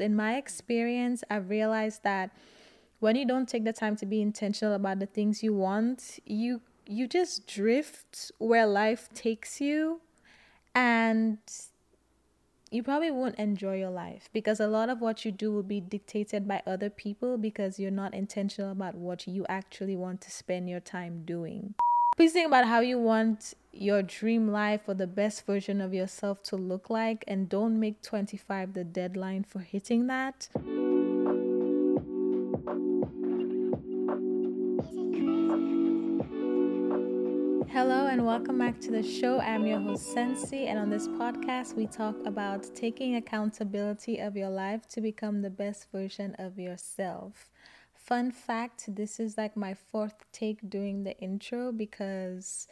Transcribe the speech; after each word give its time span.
in 0.00 0.16
my 0.16 0.36
experience, 0.36 1.22
I've 1.30 1.50
realized 1.50 2.02
that 2.04 2.30
when 3.00 3.16
you 3.16 3.26
don't 3.26 3.48
take 3.48 3.64
the 3.64 3.72
time 3.72 3.96
to 3.96 4.06
be 4.06 4.20
intentional 4.20 4.74
about 4.74 4.98
the 4.98 5.06
things 5.06 5.42
you 5.42 5.54
want, 5.54 6.18
you 6.24 6.60
you 6.86 7.06
just 7.06 7.46
drift 7.46 8.32
where 8.38 8.66
life 8.66 9.08
takes 9.14 9.60
you 9.60 10.00
and 10.74 11.38
you 12.70 12.82
probably 12.82 13.10
won't 13.10 13.36
enjoy 13.36 13.76
your 13.76 13.90
life 13.90 14.28
because 14.32 14.60
a 14.60 14.66
lot 14.66 14.88
of 14.88 15.00
what 15.00 15.24
you 15.24 15.30
do 15.30 15.52
will 15.52 15.62
be 15.62 15.80
dictated 15.80 16.48
by 16.48 16.62
other 16.66 16.90
people 16.90 17.36
because 17.36 17.78
you're 17.78 17.90
not 17.90 18.14
intentional 18.14 18.70
about 18.72 18.94
what 18.94 19.26
you 19.26 19.46
actually 19.48 19.96
want 19.96 20.20
to 20.20 20.30
spend 20.30 20.68
your 20.68 20.80
time 20.80 21.22
doing. 21.24 21.74
Please 22.20 22.34
think 22.34 22.48
about 22.48 22.66
how 22.66 22.80
you 22.80 22.98
want 22.98 23.54
your 23.72 24.02
dream 24.02 24.48
life 24.48 24.82
or 24.86 24.92
the 24.92 25.06
best 25.06 25.46
version 25.46 25.80
of 25.80 25.94
yourself 25.94 26.42
to 26.42 26.54
look 26.54 26.90
like 26.90 27.24
and 27.26 27.48
don't 27.48 27.80
make 27.80 28.02
25 28.02 28.74
the 28.74 28.84
deadline 28.84 29.42
for 29.42 29.60
hitting 29.60 30.06
that. 30.08 30.46
Hello 37.70 38.06
and 38.06 38.26
welcome 38.26 38.58
back 38.58 38.78
to 38.82 38.90
the 38.90 39.02
show. 39.02 39.40
I'm 39.40 39.66
your 39.66 39.80
host 39.80 40.12
Sensi, 40.12 40.66
and 40.66 40.78
on 40.78 40.90
this 40.90 41.08
podcast, 41.08 41.74
we 41.74 41.86
talk 41.86 42.16
about 42.26 42.68
taking 42.74 43.16
accountability 43.16 44.18
of 44.18 44.36
your 44.36 44.50
life 44.50 44.86
to 44.88 45.00
become 45.00 45.40
the 45.40 45.48
best 45.48 45.86
version 45.90 46.36
of 46.38 46.58
yourself. 46.58 47.48
Fun 48.10 48.32
fact 48.32 48.92
this 48.96 49.20
is 49.20 49.38
like 49.38 49.56
my 49.56 49.72
fourth 49.72 50.24
take 50.32 50.68
doing 50.68 51.04
the 51.04 51.16
intro 51.18 51.70
because 51.70 52.66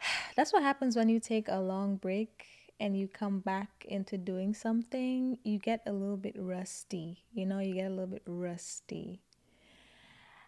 that's 0.36 0.52
what 0.52 0.64
happens 0.64 0.96
when 0.96 1.08
you 1.08 1.20
take 1.20 1.46
a 1.46 1.60
long 1.60 1.94
break 1.94 2.44
and 2.80 2.98
you 2.98 3.06
come 3.06 3.38
back 3.38 3.86
into 3.88 4.18
doing 4.18 4.52
something. 4.52 5.38
You 5.44 5.60
get 5.60 5.82
a 5.86 5.92
little 5.92 6.16
bit 6.16 6.34
rusty, 6.36 7.22
you 7.32 7.46
know, 7.46 7.60
you 7.60 7.74
get 7.74 7.86
a 7.86 7.90
little 7.90 8.08
bit 8.08 8.24
rusty. 8.26 9.20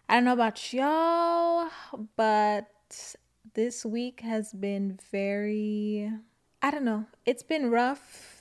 I 0.09 0.15
don't 0.15 0.25
know 0.25 0.33
about 0.33 0.73
y'all, 0.73 1.69
but 2.17 3.15
this 3.53 3.85
week 3.85 4.19
has 4.19 4.51
been 4.51 4.99
very 5.09 6.11
I 6.61 6.69
don't 6.69 6.83
know. 6.83 7.05
It's 7.25 7.43
been 7.43 7.71
rough. 7.71 8.34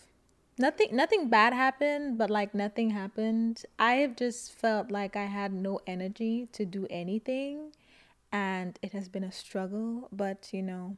Nothing 0.56 0.94
nothing 0.94 1.28
bad 1.28 1.52
happened, 1.52 2.16
but 2.16 2.30
like 2.30 2.54
nothing 2.54 2.90
happened. 2.90 3.64
I 3.78 3.94
have 3.94 4.16
just 4.16 4.52
felt 4.52 4.90
like 4.90 5.16
I 5.16 5.24
had 5.26 5.52
no 5.52 5.80
energy 5.86 6.48
to 6.52 6.64
do 6.64 6.86
anything 6.90 7.72
and 8.30 8.78
it 8.82 8.92
has 8.92 9.08
been 9.08 9.24
a 9.24 9.32
struggle, 9.32 10.08
but 10.12 10.50
you 10.52 10.62
know, 10.62 10.96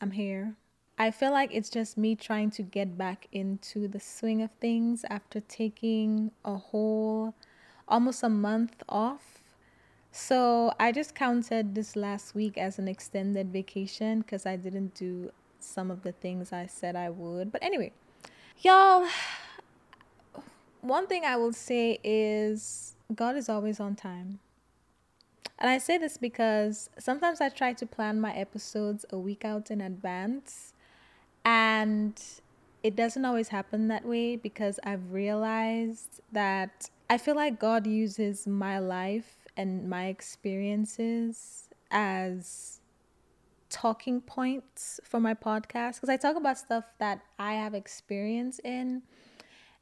I'm 0.00 0.10
here. 0.10 0.54
I 0.98 1.10
feel 1.10 1.32
like 1.32 1.50
it's 1.52 1.70
just 1.70 1.96
me 1.96 2.14
trying 2.14 2.50
to 2.52 2.62
get 2.62 2.98
back 2.98 3.28
into 3.32 3.88
the 3.88 3.98
swing 3.98 4.42
of 4.42 4.50
things 4.60 5.04
after 5.08 5.40
taking 5.40 6.32
a 6.44 6.56
whole 6.56 7.34
almost 7.88 8.22
a 8.22 8.28
month 8.28 8.82
off 8.88 9.42
so 10.12 10.74
I 10.78 10.92
just 10.92 11.14
counted 11.14 11.74
this 11.74 11.96
last 11.96 12.34
week 12.34 12.58
as 12.58 12.78
an 12.78 12.86
extended 12.86 13.50
vacation 13.50 14.20
because 14.20 14.44
I 14.44 14.56
didn't 14.56 14.94
do 14.94 15.32
some 15.58 15.90
of 15.90 16.02
the 16.02 16.12
things 16.12 16.52
I 16.52 16.66
said 16.66 16.96
I 16.96 17.08
would. 17.08 17.50
But 17.50 17.62
anyway, 17.62 17.92
y'all, 18.62 19.06
one 20.80 21.06
thing 21.06 21.24
I 21.24 21.36
will 21.36 21.52
say 21.52 21.98
is 22.04 22.94
God 23.14 23.36
is 23.36 23.48
always 23.48 23.80
on 23.80 23.96
time. 23.96 24.38
And 25.58 25.70
I 25.70 25.78
say 25.78 25.98
this 25.98 26.16
because 26.16 26.90
sometimes 26.98 27.40
I 27.40 27.48
try 27.48 27.72
to 27.74 27.86
plan 27.86 28.20
my 28.20 28.32
episodes 28.34 29.04
a 29.10 29.18
week 29.18 29.44
out 29.44 29.70
in 29.70 29.80
advance, 29.80 30.74
and 31.44 32.20
it 32.82 32.96
doesn't 32.96 33.24
always 33.24 33.48
happen 33.48 33.88
that 33.88 34.04
way 34.04 34.36
because 34.36 34.80
I've 34.84 35.12
realized 35.12 36.20
that 36.32 36.90
I 37.08 37.18
feel 37.18 37.36
like 37.36 37.60
God 37.60 37.86
uses 37.86 38.46
my 38.46 38.78
life 38.78 39.36
and 39.56 39.88
my 39.88 40.06
experiences 40.06 41.68
as 41.90 42.80
talking 43.72 44.20
points 44.20 45.00
for 45.02 45.18
my 45.18 45.34
podcast 45.34 45.94
because 45.94 46.10
I 46.10 46.18
talk 46.18 46.36
about 46.36 46.58
stuff 46.58 46.84
that 46.98 47.22
I 47.38 47.54
have 47.54 47.74
experience 47.74 48.60
in. 48.62 49.02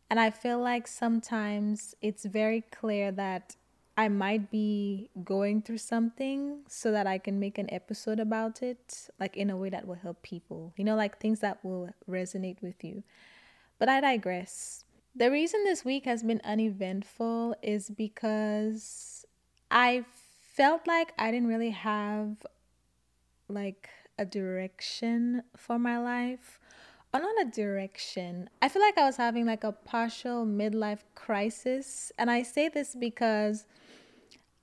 And 0.09 0.19
I 0.19 0.31
feel 0.31 0.59
like 0.61 0.87
sometimes 0.87 1.95
it's 2.01 2.25
very 2.25 2.62
clear 2.73 3.12
that 3.12 3.56
I 3.97 4.09
might 4.09 4.51
be 4.51 5.11
going 5.25 5.62
through 5.62 5.78
something 5.78 6.61
so 6.69 6.91
that 6.93 7.06
I 7.06 7.19
can 7.19 7.39
make 7.39 7.59
an 7.59 7.73
episode 7.73 8.19
about 8.19 8.62
it, 8.62 9.09
like 9.19 9.37
in 9.37 9.51
a 9.51 9.56
way 9.56 9.71
that 9.71 9.87
will 9.87 9.97
help 9.97 10.22
people, 10.22 10.72
you 10.77 10.84
know, 10.84 10.97
like 10.97 11.19
things 11.19 11.41
that 11.41 11.62
will 11.65 11.91
resonate 12.09 12.62
with 12.62 12.83
you. 12.83 13.03
But 13.78 13.89
I 13.89 14.01
digress. 14.01 14.84
The 15.15 15.31
reason 15.31 15.65
this 15.65 15.84
week 15.84 16.05
has 16.07 16.22
been 16.22 16.41
uneventful 16.45 17.57
is 17.62 17.91
because 17.91 19.27
I 19.71 20.05
felt 20.55 20.87
like 20.87 21.12
I 21.19 21.31
didn't 21.31 21.49
really 21.49 21.71
have 21.71 22.37
like 23.50 23.88
a 24.19 24.25
direction 24.25 25.43
for 25.56 25.78
my 25.78 25.99
life. 25.99 26.61
Or 27.12 27.21
not 27.21 27.34
a 27.43 27.50
direction. 27.50 28.49
I 28.62 28.69
feel 28.69 28.83
like 28.83 28.97
I 28.97 29.05
was 29.05 29.16
having 29.16 29.44
like 29.44 29.65
a 29.65 29.72
partial 29.72 30.47
midlife 30.47 31.00
crisis. 31.15 32.12
And 32.16 32.31
I 32.31 32.43
say 32.43 32.69
this 32.69 32.94
because 32.94 33.66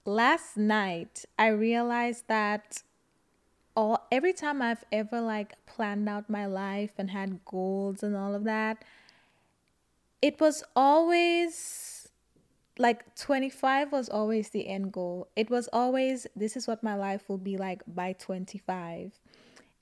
last 0.05 0.55
night 0.55 1.25
I 1.37 1.47
realized 1.47 2.27
that 2.27 2.83
all 3.75 4.07
every 4.11 4.33
time 4.33 4.61
I've 4.61 4.85
ever 4.91 5.19
like 5.19 5.53
planned 5.65 6.07
out 6.07 6.29
my 6.29 6.45
life 6.45 6.91
and 6.97 7.11
had 7.11 7.43
goals 7.45 8.01
and 8.01 8.15
all 8.15 8.33
of 8.33 8.43
that, 8.45 8.83
it 10.21 10.39
was 10.39 10.63
always 10.75 11.96
like 12.79 13.15
25 13.15 13.91
was 13.91 14.09
always 14.09 14.49
the 14.49 14.67
end 14.67 14.91
goal. 14.91 15.27
It 15.35 15.49
was 15.49 15.67
always 15.73 16.27
this 16.35 16.55
is 16.55 16.67
what 16.67 16.83
my 16.83 16.95
life 16.95 17.27
will 17.27 17.37
be 17.37 17.57
like 17.57 17.81
by 17.87 18.13
25. 18.13 19.19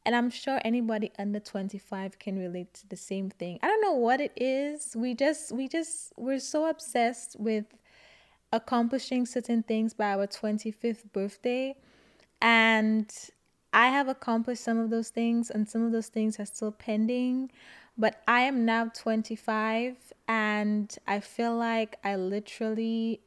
And 0.05 0.15
I'm 0.15 0.29
sure 0.29 0.59
anybody 0.63 1.11
under 1.17 1.39
25 1.39 2.19
can 2.19 2.37
relate 2.37 2.73
to 2.75 2.87
the 2.87 2.95
same 2.95 3.31
thing. 3.31 3.59
I 3.63 3.67
don't 3.67 3.81
know 3.81 3.93
what 3.93 4.21
it 4.21 4.33
is. 4.35 4.95
We 4.95 5.15
just 5.15 5.51
we 5.51 5.67
just 5.67 6.13
we're 6.15 6.39
so 6.39 6.69
obsessed 6.69 7.35
with 7.39 7.65
accomplishing 8.51 9.25
certain 9.25 9.63
things 9.63 9.93
by 9.93 10.13
our 10.13 10.27
25th 10.27 11.11
birthday 11.11 11.75
and 12.41 13.11
I 13.73 13.87
have 13.87 14.07
accomplished 14.07 14.63
some 14.63 14.77
of 14.77 14.89
those 14.89 15.09
things 15.09 15.49
and 15.49 15.67
some 15.67 15.83
of 15.83 15.91
those 15.91 16.07
things 16.07 16.39
are 16.39 16.45
still 16.45 16.71
pending. 16.71 17.51
But 17.97 18.21
I 18.27 18.41
am 18.41 18.65
now 18.65 18.91
25 18.93 19.95
and 20.27 20.95
I 21.07 21.21
feel 21.21 21.55
like 21.55 21.97
I 22.03 22.15
literally 22.15 23.21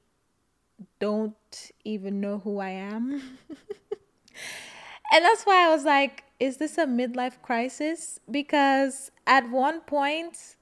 don't 1.01 1.71
even 1.85 2.21
know 2.21 2.39
who 2.39 2.59
I 2.59 2.71
am. 2.71 3.13
and 5.13 5.25
that's 5.25 5.45
why 5.45 5.67
I 5.67 5.75
was 5.75 5.85
like, 5.85 6.25
is 6.39 6.59
this 6.59 6.79
a 6.79 6.87
midlife 6.87 7.41
crisis? 7.43 8.21
Because 8.31 9.11
at 9.27 9.51
one 9.51 9.81
point, 9.81 10.57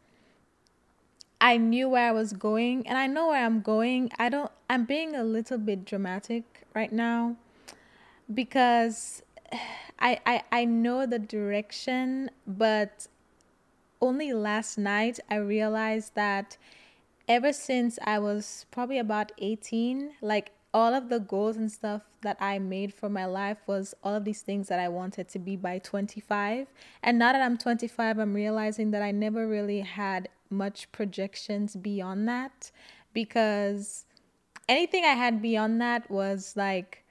I 1.40 1.58
knew 1.58 1.88
where 1.88 2.08
I 2.08 2.12
was 2.12 2.32
going 2.32 2.86
and 2.86 2.96
I 2.96 3.06
know 3.06 3.28
where 3.28 3.44
I'm 3.44 3.60
going. 3.60 4.10
I 4.18 4.28
don't, 4.28 4.50
I'm 4.70 4.84
being 4.84 5.14
a 5.14 5.24
little 5.24 5.58
bit 5.58 5.84
dramatic 5.84 6.66
right 6.74 6.92
now 6.92 7.36
because 8.32 9.22
I, 9.98 10.20
I, 10.26 10.42
I 10.52 10.64
know 10.64 11.06
the 11.06 11.18
direction, 11.18 12.30
but 12.46 13.06
only 14.00 14.32
last 14.32 14.78
night 14.78 15.20
I 15.30 15.36
realized 15.36 16.14
that 16.14 16.56
ever 17.28 17.52
since 17.52 17.98
I 18.04 18.18
was 18.18 18.66
probably 18.70 18.98
about 18.98 19.32
18, 19.38 20.12
like 20.20 20.52
all 20.72 20.94
of 20.94 21.08
the 21.08 21.20
goals 21.20 21.56
and 21.56 21.72
stuff 21.72 22.02
that 22.20 22.36
I 22.40 22.58
made 22.58 22.92
for 22.92 23.08
my 23.08 23.24
life 23.24 23.58
was 23.66 23.94
all 24.02 24.14
of 24.14 24.24
these 24.24 24.42
things 24.42 24.68
that 24.68 24.78
I 24.78 24.88
wanted 24.88 25.28
to 25.30 25.38
be 25.38 25.56
by 25.56 25.78
25. 25.78 26.66
And 27.02 27.18
now 27.18 27.32
that 27.32 27.40
I'm 27.40 27.56
25, 27.56 28.18
I'm 28.18 28.34
realizing 28.34 28.90
that 28.90 29.02
I 29.02 29.10
never 29.10 29.48
really 29.48 29.80
had 29.80 30.28
much 30.50 30.92
projections 30.92 31.76
beyond 31.76 32.28
that 32.28 32.70
because 33.12 34.04
anything 34.68 35.04
I 35.04 35.14
had 35.14 35.40
beyond 35.40 35.80
that 35.80 36.10
was 36.10 36.54
like 36.56 37.04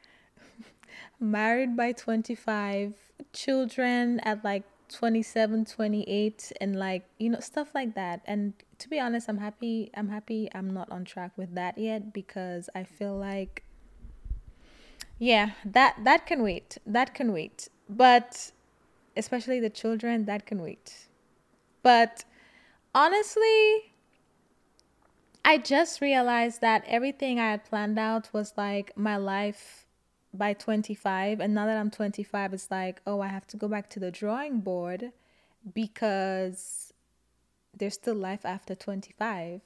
married 1.19 1.75
by 1.75 1.91
25, 1.91 2.93
children 3.33 4.19
at 4.19 4.43
like 4.43 4.63
27 4.89 5.65
28 5.65 6.51
and 6.61 6.75
like 6.75 7.05
you 7.17 7.29
know 7.29 7.39
stuff 7.39 7.73
like 7.73 7.95
that. 7.95 8.21
And 8.25 8.53
to 8.77 8.89
be 8.89 8.99
honest 8.99 9.29
i'm 9.29 9.37
happy 9.37 9.89
i'm 9.95 10.09
happy 10.09 10.49
i'm 10.53 10.73
not 10.73 10.91
on 10.91 11.05
track 11.05 11.31
with 11.37 11.55
that 11.55 11.77
yet 11.77 12.13
because 12.13 12.69
i 12.75 12.83
feel 12.83 13.15
like 13.17 13.63
yeah 15.17 15.51
that 15.63 15.95
that 16.03 16.25
can 16.25 16.43
wait 16.43 16.77
that 16.85 17.13
can 17.13 17.31
wait. 17.31 17.69
But 17.89 18.51
especially 19.15 19.59
the 19.59 19.69
children 19.69 20.25
that 20.25 20.45
can 20.45 20.61
wait. 20.61 21.07
But 21.83 22.25
honestly 22.93 23.93
i 25.43 25.57
just 25.57 26.01
realized 26.01 26.61
that 26.61 26.83
everything 26.87 27.39
i 27.39 27.51
had 27.51 27.63
planned 27.63 27.99
out 27.99 28.29
was 28.33 28.53
like 28.57 28.91
my 28.97 29.17
life 29.17 29.84
by 30.35 30.53
25 30.53 31.39
and 31.39 31.53
now 31.53 31.65
that 31.65 31.77
i'm 31.77 31.91
25 31.91 32.53
it's 32.53 32.69
like 32.69 33.01
oh 33.07 33.21
i 33.21 33.27
have 33.27 33.47
to 33.47 33.57
go 33.57 33.67
back 33.67 33.89
to 33.89 33.99
the 33.99 34.11
drawing 34.11 34.59
board 34.59 35.11
because 35.73 36.93
there's 37.77 37.95
still 37.95 38.15
life 38.15 38.45
after 38.45 38.75
25 38.75 39.61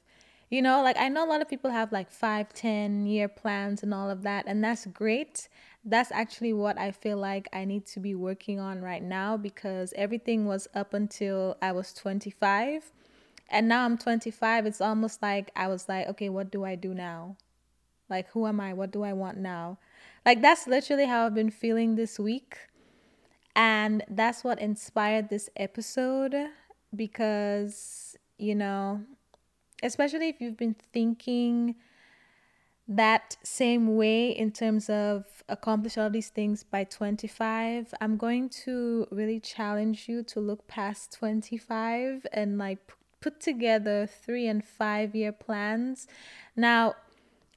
you 0.49 0.61
know 0.61 0.81
like 0.81 0.97
i 0.97 1.07
know 1.09 1.25
a 1.25 1.29
lot 1.29 1.41
of 1.41 1.49
people 1.49 1.69
have 1.69 1.91
like 1.91 2.11
five 2.11 2.53
ten 2.53 3.05
year 3.05 3.27
plans 3.27 3.83
and 3.83 3.93
all 3.93 4.09
of 4.09 4.23
that 4.23 4.45
and 4.47 4.63
that's 4.63 4.85
great. 4.87 5.47
That's 5.85 6.11
actually 6.11 6.53
what 6.53 6.77
i 6.77 6.91
feel 6.91 7.17
like 7.17 7.47
i 7.53 7.63
need 7.63 7.85
to 7.87 7.99
be 7.99 8.13
working 8.13 8.59
on 8.59 8.81
right 8.81 9.01
now 9.01 9.37
because 9.37 9.93
everything 9.95 10.45
was 10.45 10.67
up 10.75 10.93
until 10.93 11.57
i 11.61 11.71
was 11.71 11.93
25 11.93 12.91
and 13.49 13.67
now 13.67 13.85
i'm 13.85 13.97
25 13.97 14.65
it's 14.65 14.81
almost 14.81 15.21
like 15.21 15.51
i 15.55 15.67
was 15.67 15.87
like 15.87 16.07
okay 16.07 16.29
what 16.29 16.51
do 16.51 16.65
i 16.65 16.75
do 16.75 16.93
now? 16.93 17.37
Like 18.09 18.29
who 18.31 18.47
am 18.47 18.59
i? 18.59 18.73
What 18.73 18.91
do 18.91 19.03
i 19.03 19.13
want 19.13 19.37
now 19.37 19.77
like 20.29 20.43
that's 20.43 20.67
literally 20.67 21.05
how 21.05 21.25
i've 21.25 21.33
been 21.33 21.49
feeling 21.49 21.95
this 21.95 22.19
week. 22.19 22.55
And 23.55 24.03
that's 24.07 24.43
what 24.43 24.59
inspired 24.59 25.29
this 25.29 25.49
episode 25.55 26.35
because 26.95 28.15
you 28.37 28.53
know 28.53 29.01
especially 29.81 30.29
if 30.29 30.39
you've 30.39 30.55
been 30.65 30.75
thinking 30.93 31.75
that 32.87 33.37
same 33.43 33.95
way 33.95 34.29
in 34.29 34.51
terms 34.51 34.87
of 34.87 35.25
accomplish 35.49 35.97
all 35.97 36.11
these 36.11 36.29
things 36.29 36.63
by 36.63 36.83
25 36.83 37.93
i'm 38.01 38.17
going 38.17 38.49
to 38.49 39.07
really 39.11 39.39
challenge 39.39 40.07
you 40.09 40.23
to 40.23 40.39
look 40.39 40.67
past 40.67 41.13
25 41.13 42.25
and 42.33 42.57
like 42.57 42.79
put 43.21 43.39
together 43.39 44.07
three 44.07 44.47
and 44.47 44.63
five 44.63 45.15
year 45.15 45.31
plans. 45.31 46.07
Now 46.55 46.95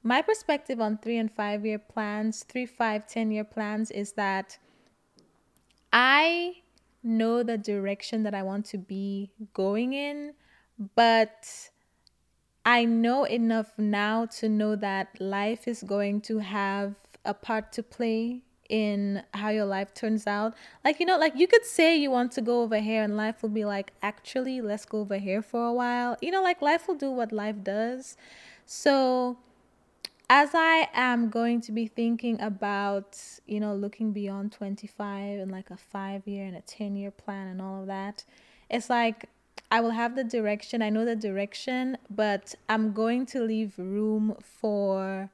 my 0.03 0.21
perspective 0.21 0.79
on 0.81 0.97
three 0.97 1.17
and 1.17 1.31
five 1.31 1.65
year 1.65 1.79
plans 1.79 2.43
three 2.43 2.65
five 2.65 3.07
ten 3.07 3.31
year 3.31 3.43
plans 3.43 3.89
is 3.91 4.13
that 4.13 4.57
i 5.91 6.53
know 7.03 7.43
the 7.43 7.57
direction 7.57 8.23
that 8.23 8.33
i 8.33 8.43
want 8.43 8.65
to 8.65 8.77
be 8.77 9.31
going 9.53 9.93
in 9.93 10.33
but 10.95 11.69
I 12.65 12.85
know 12.85 13.25
enough 13.25 13.77
now 13.77 14.25
to 14.37 14.47
know 14.47 14.75
that 14.77 15.19
life 15.19 15.67
is 15.67 15.83
going 15.83 16.21
to 16.21 16.39
have 16.39 16.95
a 17.25 17.33
part 17.33 17.73
to 17.73 17.83
play 17.83 18.41
in 18.69 19.21
how 19.33 19.49
your 19.49 19.65
life 19.65 19.93
turns 19.93 20.25
out. 20.27 20.53
Like, 20.83 21.01
you 21.01 21.05
know, 21.05 21.17
like 21.17 21.33
you 21.35 21.45
could 21.45 21.65
say 21.65 21.97
you 21.97 22.09
want 22.09 22.31
to 22.33 22.41
go 22.41 22.61
over 22.61 22.79
here 22.79 23.03
and 23.03 23.17
life 23.17 23.41
will 23.41 23.49
be 23.49 23.65
like, 23.65 23.91
actually, 24.01 24.61
let's 24.61 24.85
go 24.85 24.99
over 24.99 25.17
here 25.17 25.41
for 25.41 25.67
a 25.67 25.73
while. 25.73 26.15
You 26.21 26.31
know, 26.31 26.41
like 26.41 26.61
life 26.61 26.87
will 26.87 26.95
do 26.95 27.11
what 27.11 27.33
life 27.33 27.61
does. 27.63 28.15
So, 28.65 29.37
as 30.35 30.55
I 30.55 30.89
am 30.95 31.29
going 31.29 31.61
to 31.61 31.71
be 31.71 31.85
thinking 31.85 32.41
about, 32.41 33.19
you 33.45 33.59
know, 33.59 33.75
looking 33.75 34.13
beyond 34.13 34.51
25 34.51 35.39
and 35.39 35.51
like 35.51 35.69
a 35.69 35.77
five 35.77 36.27
year 36.27 36.43
and 36.47 36.55
a 36.55 36.61
10 36.61 36.95
year 36.95 37.11
plan 37.11 37.49
and 37.49 37.61
all 37.61 37.81
of 37.81 37.85
that, 37.85 38.23
it's 38.67 38.89
like 38.89 39.29
I 39.69 39.79
will 39.79 39.91
have 39.91 40.15
the 40.15 40.23
direction. 40.23 40.81
I 40.81 40.89
know 40.89 41.05
the 41.05 41.15
direction, 41.15 41.99
but 42.09 42.55
I'm 42.67 42.93
going 42.93 43.27
to 43.27 43.41
leave 43.41 43.77
room 43.77 44.35
for 44.41 45.29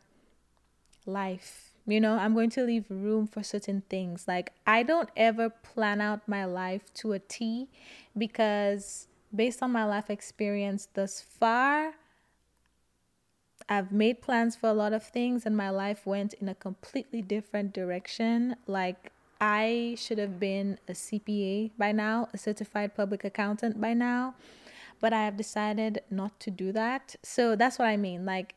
life. 1.05 1.71
You 1.87 2.01
know, 2.01 2.15
I'm 2.15 2.33
going 2.33 2.49
to 2.51 2.63
leave 2.63 2.83
room 2.89 3.25
for 3.25 3.41
certain 3.41 3.83
things. 3.89 4.25
Like, 4.27 4.51
I 4.67 4.83
don't 4.83 5.09
ever 5.15 5.49
plan 5.49 6.01
out 6.01 6.27
my 6.27 6.43
life 6.43 6.93
to 6.95 7.13
a 7.13 7.19
T 7.19 7.69
because, 8.17 9.07
based 9.33 9.63
on 9.63 9.71
my 9.71 9.85
life 9.85 10.09
experience 10.09 10.89
thus 10.93 11.21
far, 11.21 11.93
I've 13.69 13.92
made 13.92 14.21
plans 14.21 14.56
for 14.56 14.68
a 14.68 14.74
lot 14.74 14.94
of 14.94 15.04
things 15.04 15.45
and 15.45 15.56
my 15.56 15.69
life 15.69 16.07
went 16.07 16.33
in 16.33 16.50
a 16.50 16.56
completely 16.56 17.21
different 17.21 17.71
direction. 17.71 18.56
Like, 18.66 19.12
I 19.39 19.95
should 19.98 20.18
have 20.18 20.39
been 20.39 20.80
a 20.88 20.94
CPA 20.94 21.71
by 21.77 21.92
now, 21.92 22.30
a 22.33 22.38
certified 22.38 22.95
public 22.95 23.24
accountant 23.24 23.80
by 23.80 23.94
now, 23.94 24.33
but 25.00 25.13
I 25.13 25.24
have 25.24 25.38
decided 25.38 26.01
not 26.10 26.39
to 26.42 26.51
do 26.51 26.71
that. 26.71 27.16
So 27.21 27.56
that's 27.56 27.77
what 27.77 27.88
I 27.88 27.95
mean. 27.95 28.25
Like, 28.25 28.56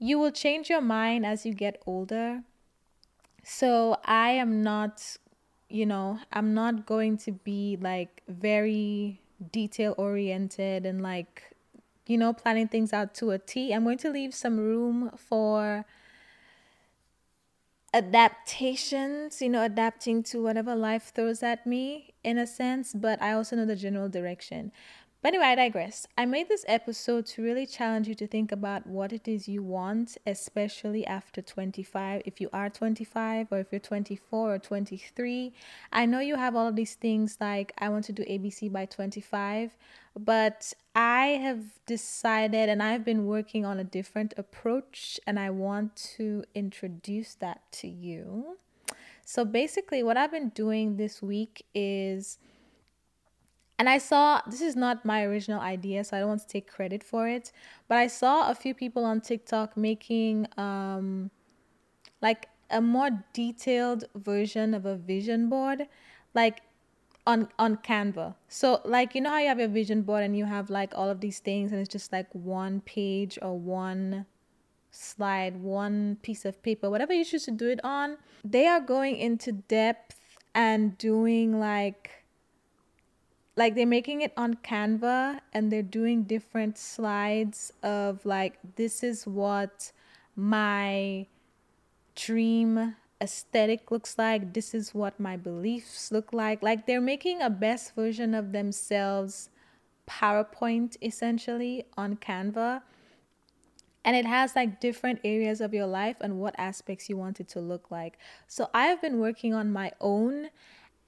you 0.00 0.18
will 0.18 0.32
change 0.32 0.68
your 0.68 0.80
mind 0.80 1.24
as 1.24 1.46
you 1.46 1.54
get 1.54 1.80
older. 1.86 2.42
So 3.44 3.98
I 4.04 4.30
am 4.30 4.62
not, 4.64 5.16
you 5.68 5.86
know, 5.86 6.18
I'm 6.32 6.54
not 6.54 6.86
going 6.86 7.18
to 7.18 7.32
be 7.32 7.78
like 7.80 8.22
very 8.26 9.20
detail 9.52 9.94
oriented 9.96 10.84
and 10.84 11.02
like, 11.02 11.44
you 12.08 12.18
know, 12.18 12.32
planning 12.32 12.66
things 12.66 12.92
out 12.92 13.14
to 13.16 13.30
a 13.30 13.38
T. 13.38 13.72
I'm 13.72 13.84
going 13.84 13.98
to 13.98 14.10
leave 14.10 14.34
some 14.34 14.58
room 14.58 15.12
for 15.16 15.84
adaptations, 17.94 19.40
you 19.40 19.48
know, 19.48 19.64
adapting 19.64 20.22
to 20.22 20.42
whatever 20.42 20.74
life 20.74 21.12
throws 21.14 21.42
at 21.42 21.66
me 21.66 22.14
in 22.22 22.38
a 22.38 22.46
sense, 22.46 22.92
but 22.92 23.20
I 23.22 23.32
also 23.32 23.56
know 23.56 23.64
the 23.64 23.76
general 23.76 24.08
direction. 24.08 24.72
But 25.20 25.34
anyway, 25.34 25.46
I 25.46 25.54
digress. 25.56 26.06
I 26.16 26.26
made 26.26 26.48
this 26.48 26.64
episode 26.68 27.26
to 27.26 27.42
really 27.42 27.66
challenge 27.66 28.06
you 28.06 28.14
to 28.14 28.26
think 28.28 28.52
about 28.52 28.86
what 28.86 29.12
it 29.12 29.26
is 29.26 29.48
you 29.48 29.64
want, 29.64 30.16
especially 30.24 31.04
after 31.04 31.42
25. 31.42 32.22
If 32.24 32.40
you 32.40 32.48
are 32.52 32.70
25 32.70 33.48
or 33.50 33.58
if 33.58 33.66
you're 33.72 33.80
24 33.80 34.54
or 34.54 34.58
23, 34.60 35.52
I 35.92 36.06
know 36.06 36.20
you 36.20 36.36
have 36.36 36.54
all 36.54 36.68
of 36.68 36.76
these 36.76 36.94
things 36.94 37.36
like 37.40 37.72
I 37.78 37.88
want 37.88 38.04
to 38.04 38.12
do 38.12 38.22
ABC 38.22 38.70
by 38.70 38.86
25, 38.86 39.76
but 40.16 40.72
I 40.94 41.38
have 41.42 41.64
decided 41.84 42.68
and 42.68 42.80
I've 42.80 43.04
been 43.04 43.26
working 43.26 43.64
on 43.64 43.80
a 43.80 43.84
different 43.84 44.34
approach 44.36 45.18
and 45.26 45.36
I 45.36 45.50
want 45.50 45.96
to 46.16 46.44
introduce 46.54 47.34
that 47.34 47.62
to 47.72 47.88
you. 47.88 48.56
So 49.24 49.44
basically, 49.44 50.04
what 50.04 50.16
I've 50.16 50.30
been 50.30 50.50
doing 50.50 50.96
this 50.96 51.20
week 51.20 51.66
is 51.74 52.38
and 53.78 53.88
I 53.88 53.98
saw 53.98 54.40
this 54.46 54.60
is 54.60 54.74
not 54.74 55.04
my 55.04 55.22
original 55.22 55.60
idea, 55.60 56.02
so 56.02 56.16
I 56.16 56.20
don't 56.20 56.28
want 56.28 56.40
to 56.40 56.48
take 56.48 56.70
credit 56.70 57.04
for 57.04 57.28
it. 57.28 57.52
But 57.86 57.98
I 57.98 58.08
saw 58.08 58.50
a 58.50 58.54
few 58.54 58.74
people 58.74 59.04
on 59.04 59.20
TikTok 59.20 59.76
making 59.76 60.48
um, 60.56 61.30
like 62.20 62.48
a 62.70 62.80
more 62.80 63.24
detailed 63.32 64.04
version 64.16 64.74
of 64.74 64.84
a 64.84 64.96
vision 64.96 65.48
board, 65.48 65.86
like 66.34 66.62
on 67.24 67.48
on 67.58 67.76
Canva. 67.76 68.34
So 68.48 68.80
like 68.84 69.14
you 69.14 69.20
know 69.20 69.30
how 69.30 69.38
you 69.38 69.48
have 69.48 69.60
your 69.60 69.68
vision 69.68 70.02
board 70.02 70.24
and 70.24 70.36
you 70.36 70.46
have 70.46 70.70
like 70.70 70.92
all 70.96 71.08
of 71.08 71.20
these 71.20 71.38
things, 71.38 71.70
and 71.70 71.80
it's 71.80 71.92
just 71.92 72.12
like 72.12 72.26
one 72.32 72.80
page 72.80 73.38
or 73.40 73.56
one 73.56 74.26
slide, 74.90 75.62
one 75.62 76.16
piece 76.22 76.44
of 76.44 76.60
paper, 76.62 76.90
whatever 76.90 77.12
you 77.12 77.24
choose 77.24 77.44
to 77.44 77.52
do 77.52 77.68
it 77.68 77.80
on. 77.84 78.16
They 78.44 78.66
are 78.66 78.80
going 78.80 79.16
into 79.16 79.52
depth 79.52 80.16
and 80.54 80.98
doing 80.98 81.60
like 81.60 82.17
like 83.58 83.74
they're 83.74 83.86
making 83.86 84.20
it 84.20 84.32
on 84.36 84.54
Canva 84.54 85.40
and 85.52 85.72
they're 85.72 85.82
doing 85.82 86.22
different 86.22 86.78
slides 86.78 87.72
of 87.82 88.24
like 88.24 88.56
this 88.76 89.02
is 89.02 89.26
what 89.26 89.90
my 90.36 91.26
dream 92.14 92.94
aesthetic 93.20 93.90
looks 93.90 94.16
like. 94.16 94.54
This 94.54 94.74
is 94.74 94.94
what 94.94 95.18
my 95.18 95.36
beliefs 95.36 96.12
look 96.12 96.32
like. 96.32 96.62
Like 96.62 96.86
they're 96.86 97.00
making 97.00 97.42
a 97.42 97.50
best 97.50 97.96
version 97.96 98.32
of 98.32 98.52
themselves 98.52 99.50
PowerPoint 100.08 100.96
essentially 101.02 101.84
on 101.96 102.14
Canva. 102.14 102.82
And 104.04 104.14
it 104.14 104.24
has 104.24 104.54
like 104.54 104.78
different 104.78 105.18
areas 105.24 105.60
of 105.60 105.74
your 105.74 105.86
life 105.86 106.16
and 106.20 106.38
what 106.38 106.54
aspects 106.58 107.10
you 107.10 107.16
want 107.16 107.40
it 107.40 107.48
to 107.48 107.60
look 107.60 107.90
like. 107.90 108.18
So 108.46 108.70
I've 108.72 109.02
been 109.02 109.18
working 109.18 109.52
on 109.52 109.72
my 109.72 109.90
own 110.00 110.50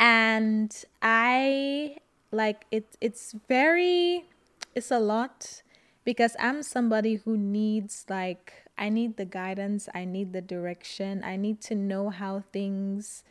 and 0.00 0.74
I 1.00 1.98
like 2.30 2.66
it 2.70 2.96
it's 3.00 3.34
very 3.48 4.24
it's 4.74 4.90
a 4.90 4.98
lot 4.98 5.62
because 6.04 6.36
I'm 6.38 6.62
somebody 6.62 7.16
who 7.16 7.36
needs 7.36 8.06
like 8.08 8.52
I 8.78 8.88
need 8.88 9.16
the 9.16 9.26
guidance, 9.26 9.88
I 9.94 10.04
need 10.04 10.32
the 10.32 10.40
direction, 10.40 11.22
I 11.22 11.36
need 11.36 11.60
to 11.62 11.74
know 11.74 12.10
how 12.10 12.44
things 12.52 13.22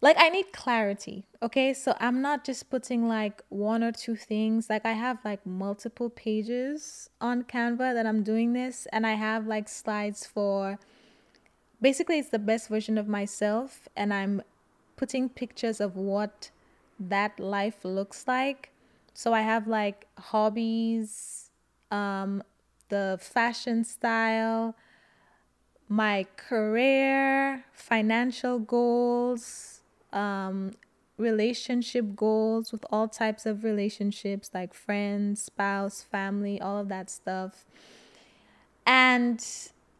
like 0.00 0.16
I 0.18 0.28
need 0.28 0.52
clarity. 0.52 1.26
Okay? 1.42 1.74
So 1.74 1.96
I'm 1.98 2.22
not 2.22 2.44
just 2.44 2.70
putting 2.70 3.08
like 3.08 3.42
one 3.48 3.82
or 3.82 3.92
two 3.92 4.14
things. 4.14 4.70
Like 4.70 4.86
I 4.86 4.92
have 4.92 5.18
like 5.24 5.44
multiple 5.44 6.08
pages 6.08 7.10
on 7.20 7.42
Canva 7.44 7.94
that 7.94 8.06
I'm 8.06 8.22
doing 8.22 8.52
this 8.52 8.86
and 8.92 9.06
I 9.06 9.14
have 9.14 9.46
like 9.46 9.68
slides 9.68 10.24
for 10.24 10.78
basically 11.80 12.18
it's 12.18 12.30
the 12.30 12.38
best 12.38 12.68
version 12.68 12.96
of 12.96 13.08
myself 13.08 13.88
and 13.96 14.14
I'm 14.14 14.42
putting 14.96 15.28
pictures 15.28 15.80
of 15.80 15.96
what 15.96 16.50
that 16.98 17.38
life 17.38 17.84
looks 17.84 18.26
like. 18.26 18.70
So 19.14 19.32
I 19.32 19.40
have 19.42 19.66
like 19.66 20.06
hobbies, 20.18 21.50
um, 21.90 22.42
the 22.88 23.18
fashion 23.20 23.84
style, 23.84 24.76
my 25.88 26.26
career, 26.36 27.64
financial 27.72 28.58
goals, 28.58 29.80
um, 30.12 30.72
relationship 31.16 32.14
goals 32.14 32.70
with 32.70 32.84
all 32.90 33.08
types 33.08 33.44
of 33.44 33.64
relationships 33.64 34.50
like 34.54 34.72
friends, 34.72 35.42
spouse, 35.42 36.02
family, 36.02 36.60
all 36.60 36.78
of 36.78 36.88
that 36.88 37.10
stuff. 37.10 37.64
And 38.86 39.44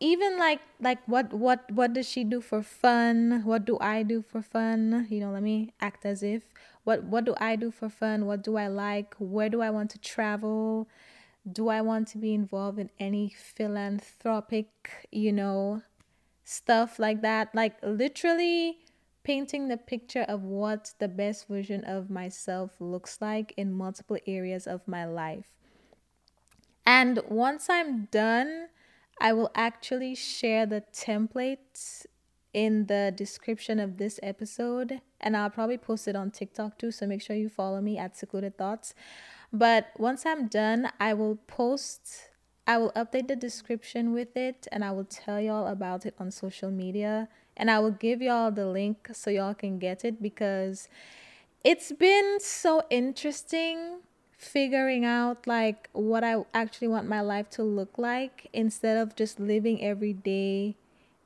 even 0.01 0.39
like 0.39 0.61
like 0.81 0.99
what 1.07 1.33
what 1.33 1.71
what 1.71 1.93
does 1.93 2.09
she 2.09 2.25
do 2.25 2.41
for 2.41 2.63
fun? 2.63 3.43
What 3.45 3.65
do 3.65 3.79
i 3.81 4.03
do 4.03 4.23
for 4.23 4.43
fun? 4.43 5.07
You 5.11 5.21
know 5.21 5.31
let 5.31 5.43
me 5.43 5.73
act 5.81 6.05
as 6.07 6.23
if. 6.23 6.43
What 6.85 7.05
what 7.05 7.25
do 7.25 7.35
i 7.41 7.57
do 7.57 7.71
for 7.71 7.89
fun? 7.89 8.27
What 8.27 8.43
do 8.43 8.57
i 8.57 8.69
like? 8.69 9.15
Where 9.19 9.49
do 9.49 9.61
i 9.61 9.71
want 9.71 9.91
to 9.91 9.99
travel? 9.99 10.89
Do 11.51 11.69
i 11.69 11.81
want 11.81 12.09
to 12.09 12.19
be 12.19 12.35
involved 12.35 12.79
in 12.79 12.91
any 12.99 13.31
philanthropic 13.31 14.69
you 15.11 15.33
know 15.33 15.83
stuff 16.45 16.99
like 16.99 17.23
that? 17.23 17.55
Like 17.55 17.77
literally 17.83 18.79
painting 19.25 19.69
the 19.69 19.77
picture 19.77 20.25
of 20.29 20.43
what 20.43 20.93
the 20.99 21.09
best 21.09 21.49
version 21.49 21.85
of 21.85 22.09
myself 22.09 22.73
looks 22.81 23.19
like 23.21 23.53
in 23.57 23.73
multiple 23.73 24.19
areas 24.27 24.67
of 24.67 24.87
my 24.87 25.05
life. 25.05 25.57
And 26.87 27.21
once 27.29 27.69
i'm 27.69 28.07
done 28.07 28.69
I 29.21 29.33
will 29.33 29.51
actually 29.55 30.15
share 30.15 30.67
the 30.67 30.83
template 30.93 32.07
in 32.53 32.87
the 32.87 33.13
description 33.15 33.79
of 33.79 33.99
this 33.99 34.19
episode 34.23 35.01
and 35.21 35.37
I'll 35.37 35.51
probably 35.51 35.79
post 35.79 36.09
it 36.09 36.17
on 36.17 36.31
TikTok 36.31 36.79
too. 36.79 36.91
So 36.91 37.07
make 37.07 37.23
sure 37.23 37.37
you 37.37 37.49
follow 37.49 37.81
me 37.81 37.99
at 37.99 38.17
Secluded 38.17 38.57
Thoughts. 38.57 38.95
But 39.53 39.89
once 39.99 40.25
I'm 40.27 40.47
done, 40.47 40.91
I 41.01 41.15
will 41.15 41.37
post, 41.47 42.31
I 42.67 42.79
will 42.79 42.93
update 42.93 43.29
the 43.29 43.37
description 43.37 44.13
with 44.13 44.37
it 44.37 44.69
and 44.71 44.85
I 44.85 44.93
will 44.93 45.05
tell 45.05 45.41
y'all 45.41 45.67
about 45.67 46.07
it 46.07 46.15
on 46.19 46.31
social 46.31 46.71
media. 46.71 47.29
And 47.57 47.71
I 47.71 47.81
will 47.81 47.91
give 47.91 48.23
y'all 48.23 48.53
the 48.53 48.67
link 48.67 49.09
so 49.13 49.31
y'all 49.31 49.55
can 49.55 49.79
get 49.79 50.05
it 50.05 50.23
because 50.23 50.89
it's 51.65 51.91
been 51.93 52.39
so 52.41 52.83
interesting 52.89 54.01
figuring 54.39 55.05
out 55.05 55.47
like 55.47 55.91
what 55.93 56.25
I 56.25 56.45
actually 56.55 56.89
want 56.89 57.09
my 57.09 57.21
life 57.21 57.51
to 57.51 57.63
look 57.63 57.99
like 57.99 58.49
instead 58.53 58.97
of 58.97 59.17
just 59.17 59.39
living 59.39 59.83
every 59.85 60.13
day 60.13 60.77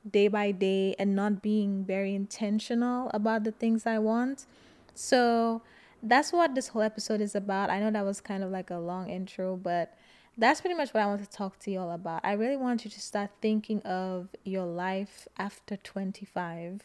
day 0.09 0.27
by 0.27 0.51
day 0.51 0.95
and 0.99 1.15
not 1.15 1.41
being 1.41 1.85
very 1.85 2.13
intentional 2.13 3.09
about 3.13 3.45
the 3.45 3.51
things 3.51 3.85
I 3.85 3.99
want. 3.99 4.45
So 4.93 5.61
that's 6.01 6.33
what 6.33 6.55
this 6.55 6.69
whole 6.69 6.81
episode 6.81 7.21
is 7.21 7.35
about. 7.35 7.69
I 7.69 7.79
know 7.79 7.91
that 7.91 8.03
was 8.03 8.19
kind 8.19 8.43
of 8.43 8.51
like 8.51 8.69
a 8.69 8.77
long 8.77 9.09
intro, 9.09 9.55
but 9.55 9.95
that's 10.37 10.59
pretty 10.59 10.75
much 10.75 10.93
what 10.93 11.03
I 11.03 11.05
want 11.05 11.23
to 11.23 11.29
talk 11.29 11.57
to 11.59 11.71
you 11.71 11.79
all 11.79 11.91
about. 11.91 12.21
I 12.25 12.33
really 12.33 12.57
want 12.57 12.83
you 12.83 12.91
to 12.91 12.99
start 12.99 13.29
thinking 13.41 13.81
of 13.83 14.27
your 14.43 14.65
life 14.65 15.27
after 15.37 15.77
25. 15.77 16.81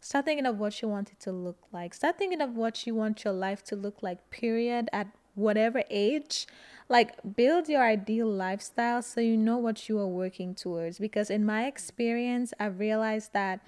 Start 0.00 0.24
thinking 0.24 0.46
of 0.46 0.58
what 0.58 0.82
you 0.82 0.88
want 0.88 1.10
it 1.10 1.18
to 1.20 1.32
look 1.32 1.58
like. 1.72 1.94
Start 1.94 2.18
thinking 2.18 2.40
of 2.40 2.54
what 2.54 2.86
you 2.86 2.94
want 2.94 3.24
your 3.24 3.34
life 3.34 3.64
to 3.64 3.76
look 3.76 4.02
like, 4.02 4.30
period, 4.30 4.88
at 4.92 5.08
whatever 5.34 5.82
age 5.90 6.46
like 6.88 7.14
build 7.36 7.68
your 7.68 7.82
ideal 7.82 8.26
lifestyle 8.26 9.00
so 9.00 9.20
you 9.20 9.36
know 9.36 9.56
what 9.56 9.88
you 9.88 9.98
are 9.98 10.06
working 10.06 10.54
towards. 10.54 10.98
Because 10.98 11.30
in 11.30 11.44
my 11.44 11.66
experience 11.66 12.52
i've 12.60 12.78
realized 12.78 13.32
that 13.32 13.60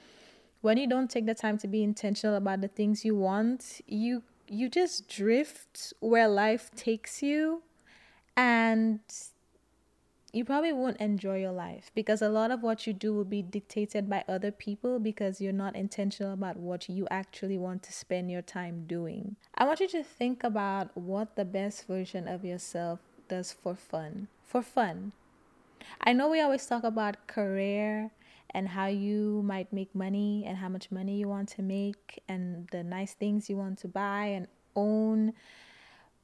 when 0.60 0.78
you 0.78 0.86
don't 0.86 1.10
take 1.10 1.26
the 1.26 1.34
time 1.34 1.58
to 1.58 1.68
be 1.68 1.82
intentional 1.82 2.36
about 2.36 2.60
the 2.60 2.68
things 2.68 3.04
you 3.04 3.14
want 3.14 3.80
you 3.86 4.22
you 4.48 4.68
just 4.68 5.08
drift 5.08 5.92
where 6.00 6.28
life 6.28 6.70
takes 6.76 7.22
you. 7.22 7.62
And 8.36 9.00
you 10.34 10.44
probably 10.44 10.72
won't 10.72 10.96
enjoy 10.96 11.38
your 11.38 11.52
life 11.52 11.92
because 11.94 12.20
a 12.20 12.28
lot 12.28 12.50
of 12.50 12.62
what 12.62 12.86
you 12.86 12.92
do 12.92 13.14
will 13.14 13.24
be 13.24 13.40
dictated 13.40 14.10
by 14.10 14.24
other 14.28 14.50
people 14.50 14.98
because 14.98 15.40
you're 15.40 15.52
not 15.52 15.76
intentional 15.76 16.32
about 16.32 16.56
what 16.56 16.88
you 16.88 17.06
actually 17.10 17.56
want 17.56 17.84
to 17.84 17.92
spend 17.92 18.30
your 18.30 18.42
time 18.42 18.84
doing. 18.86 19.36
I 19.54 19.64
want 19.64 19.78
you 19.78 19.88
to 19.88 20.02
think 20.02 20.42
about 20.42 20.96
what 20.96 21.36
the 21.36 21.44
best 21.44 21.86
version 21.86 22.26
of 22.26 22.44
yourself 22.44 22.98
does 23.28 23.52
for 23.52 23.76
fun. 23.76 24.26
For 24.44 24.60
fun. 24.60 25.12
I 26.00 26.12
know 26.12 26.28
we 26.28 26.40
always 26.40 26.66
talk 26.66 26.82
about 26.82 27.28
career 27.28 28.10
and 28.50 28.68
how 28.68 28.86
you 28.86 29.42
might 29.44 29.72
make 29.72 29.94
money 29.94 30.44
and 30.46 30.58
how 30.58 30.68
much 30.68 30.90
money 30.90 31.16
you 31.16 31.28
want 31.28 31.48
to 31.50 31.62
make 31.62 32.22
and 32.28 32.68
the 32.72 32.82
nice 32.82 33.12
things 33.12 33.48
you 33.48 33.56
want 33.56 33.78
to 33.78 33.88
buy 33.88 34.26
and 34.26 34.48
own 34.74 35.32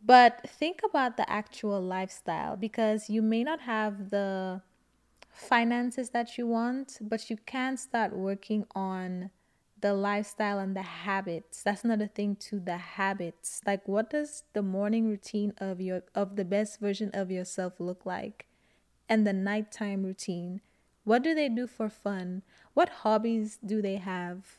but 0.04 0.48
think 0.48 0.80
about 0.84 1.16
the 1.16 1.30
actual 1.30 1.80
lifestyle 1.80 2.56
because 2.56 3.10
you 3.10 3.22
may 3.22 3.44
not 3.44 3.60
have 3.60 4.10
the 4.10 4.62
finances 5.30 6.10
that 6.10 6.38
you 6.38 6.46
want, 6.46 6.98
but 7.00 7.30
you 7.30 7.36
can 7.46 7.76
start 7.76 8.16
working 8.16 8.66
on 8.74 9.30
the 9.80 9.94
lifestyle 9.94 10.58
and 10.58 10.76
the 10.76 10.82
habits. 10.82 11.62
That's 11.62 11.84
another 11.84 12.06
thing 12.06 12.36
to 12.36 12.60
the 12.60 12.76
habits. 12.76 13.60
Like 13.66 13.86
what 13.88 14.10
does 14.10 14.44
the 14.52 14.62
morning 14.62 15.08
routine 15.08 15.54
of 15.58 15.80
your 15.80 16.02
of 16.14 16.36
the 16.36 16.44
best 16.44 16.80
version 16.80 17.10
of 17.14 17.30
yourself 17.30 17.74
look 17.78 18.04
like? 18.04 18.46
And 19.08 19.26
the 19.26 19.32
nighttime 19.32 20.04
routine. 20.04 20.60
What 21.04 21.22
do 21.22 21.34
they 21.34 21.48
do 21.48 21.66
for 21.66 21.88
fun? 21.88 22.42
What 22.74 22.88
hobbies 23.02 23.58
do 23.64 23.82
they 23.82 23.96
have? 23.96 24.58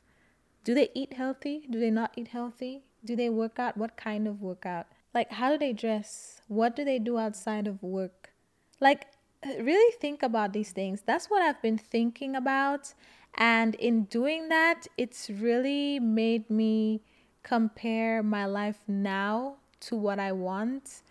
Do 0.63 0.74
they 0.74 0.89
eat 0.93 1.13
healthy? 1.13 1.67
Do 1.69 1.79
they 1.79 1.91
not 1.91 2.12
eat 2.15 2.29
healthy? 2.29 2.83
Do 3.05 3.15
they 3.15 3.29
work 3.29 3.60
out? 3.60 3.77
What 3.77 3.95
kind 3.95 4.27
of 4.27 4.41
workout? 4.41 4.88
Like, 5.13 5.32
how 5.32 5.51
do 5.51 5.58
they 5.58 5.74
dress? 5.74 6.41
What 6.48 6.75
do 6.75 6.86
they 6.86 7.00
do 7.00 7.18
outside 7.18 7.68
of 7.68 7.84
work? 7.84 8.32
Like, 8.80 9.08
uh, 9.46 9.62
really 9.62 9.94
think 10.00 10.24
about 10.24 10.53
these 10.53 10.72
things. 10.72 11.01
That's 11.06 11.30
what 11.30 11.41
I've 11.41 11.62
been 11.62 11.77
thinking 11.77 12.36
about. 12.36 12.94
And 13.36 13.75
in 13.75 14.06
doing 14.06 14.50
that, 14.50 14.88
it's 14.98 15.30
really 15.30 16.00
made 16.00 16.50
me 16.50 17.01
compare 17.44 18.22
my 18.22 18.46
life 18.46 18.80
now 18.88 19.56
to 19.82 19.96
what 19.96 20.20
I 20.20 20.32
want. 20.32 21.01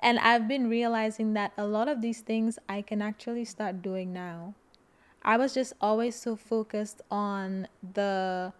And 0.00 0.18
I've 0.18 0.48
been 0.48 0.68
realizing 0.68 1.34
that 1.34 1.52
a 1.58 1.66
lot 1.66 1.88
of 1.88 2.00
these 2.00 2.20
things 2.20 2.58
I 2.68 2.80
can 2.82 3.02
actually 3.02 3.44
start 3.44 3.82
doing 3.82 4.12
now. 4.12 4.54
I 5.22 5.36
was 5.36 5.52
just 5.52 5.74
always 5.80 6.16
so 6.16 6.36
focused 6.36 7.02
on 7.10 7.68
the 7.92 8.54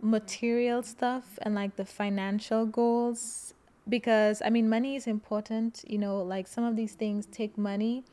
material 0.00 0.82
stuff 0.82 1.38
and 1.42 1.54
like 1.54 1.76
the 1.76 1.84
financial 1.84 2.66
goals 2.66 3.54
because 3.88 4.42
I 4.44 4.50
mean, 4.50 4.68
money 4.68 4.96
is 4.96 5.06
important, 5.06 5.84
you 5.86 5.98
know, 5.98 6.22
like 6.22 6.46
some 6.46 6.64
of 6.64 6.76
these 6.76 6.94
things 6.94 7.26
take 7.26 7.58
money. 7.58 8.04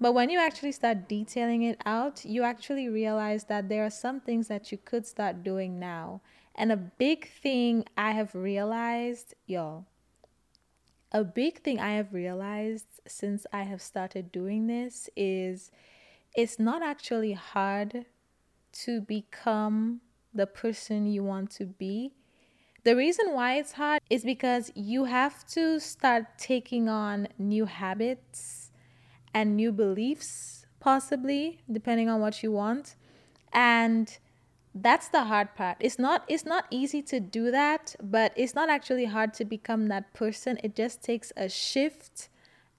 But 0.00 0.12
when 0.12 0.28
you 0.28 0.38
actually 0.40 0.72
start 0.72 1.08
detailing 1.08 1.62
it 1.62 1.80
out, 1.86 2.24
you 2.24 2.42
actually 2.42 2.88
realize 2.88 3.44
that 3.44 3.68
there 3.68 3.84
are 3.84 3.90
some 3.90 4.20
things 4.20 4.48
that 4.48 4.72
you 4.72 4.78
could 4.78 5.06
start 5.06 5.42
doing 5.42 5.78
now. 5.78 6.20
And 6.56 6.72
a 6.72 6.76
big 6.76 7.28
thing 7.28 7.84
I 7.96 8.12
have 8.12 8.34
realized, 8.34 9.34
y'all, 9.46 9.86
a 11.12 11.22
big 11.22 11.60
thing 11.62 11.78
I 11.78 11.92
have 11.94 12.12
realized 12.12 12.86
since 13.06 13.46
I 13.52 13.62
have 13.62 13.80
started 13.80 14.32
doing 14.32 14.66
this 14.66 15.08
is 15.16 15.70
it's 16.34 16.58
not 16.58 16.82
actually 16.82 17.32
hard 17.32 18.06
to 18.72 19.00
become 19.00 20.00
the 20.34 20.46
person 20.46 21.06
you 21.06 21.22
want 21.22 21.50
to 21.52 21.66
be 21.66 22.12
the 22.84 22.94
reason 22.94 23.32
why 23.32 23.54
it's 23.54 23.72
hard 23.72 24.00
is 24.10 24.24
because 24.24 24.70
you 24.74 25.04
have 25.04 25.46
to 25.48 25.80
start 25.80 26.26
taking 26.38 26.88
on 26.88 27.28
new 27.38 27.64
habits 27.64 28.70
and 29.32 29.56
new 29.56 29.72
beliefs, 29.72 30.66
possibly, 30.80 31.60
depending 31.70 32.08
on 32.08 32.20
what 32.20 32.42
you 32.42 32.52
want. 32.52 32.94
And 33.52 34.16
that's 34.74 35.08
the 35.08 35.24
hard 35.24 35.54
part. 35.54 35.78
It's 35.80 35.98
not 35.98 36.24
it's 36.28 36.44
not 36.44 36.66
easy 36.70 37.00
to 37.02 37.20
do 37.20 37.50
that, 37.50 37.96
but 38.02 38.32
it's 38.36 38.54
not 38.54 38.68
actually 38.68 39.06
hard 39.06 39.32
to 39.34 39.44
become 39.44 39.86
that 39.88 40.12
person. 40.12 40.58
It 40.62 40.76
just 40.76 41.02
takes 41.02 41.32
a 41.36 41.48
shift 41.48 42.28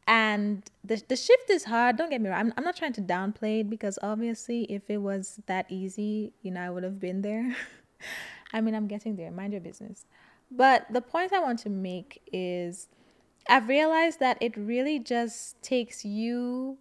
and 0.08 0.64
the, 0.84 1.02
the 1.08 1.16
shift 1.16 1.50
is 1.50 1.64
hard 1.64 1.98
don't 1.98 2.12
get 2.12 2.22
me 2.22 2.30
wrong 2.30 2.40
I'm, 2.40 2.54
I'm 2.58 2.64
not 2.64 2.76
trying 2.76 2.94
to 2.94 3.02
downplay 3.02 3.62
it 3.62 3.70
because 3.70 3.98
obviously 4.04 4.64
if 4.66 4.88
it 4.90 4.98
was 4.98 5.40
that 5.48 5.66
easy 5.70 6.32
you 6.44 6.52
know 6.52 6.62
i 6.62 6.70
would 6.70 6.84
have 6.84 7.00
been 7.00 7.24
there 7.24 7.56
I 8.56 8.62
mean, 8.62 8.74
I'm 8.74 8.88
getting 8.88 9.18
there. 9.18 9.30
Mind 9.32 9.52
your 9.52 9.62
business. 9.62 10.06
But 10.50 10.86
the 10.90 11.02
point 11.02 11.34
I 11.34 11.40
want 11.40 11.60
to 11.60 11.70
make 11.70 12.22
is 12.32 12.88
I've 13.50 13.68
realized 13.68 14.22
that 14.22 14.38
it 14.40 14.56
really 14.56 14.98
just 14.98 15.62
takes 15.62 16.06
you 16.06 16.78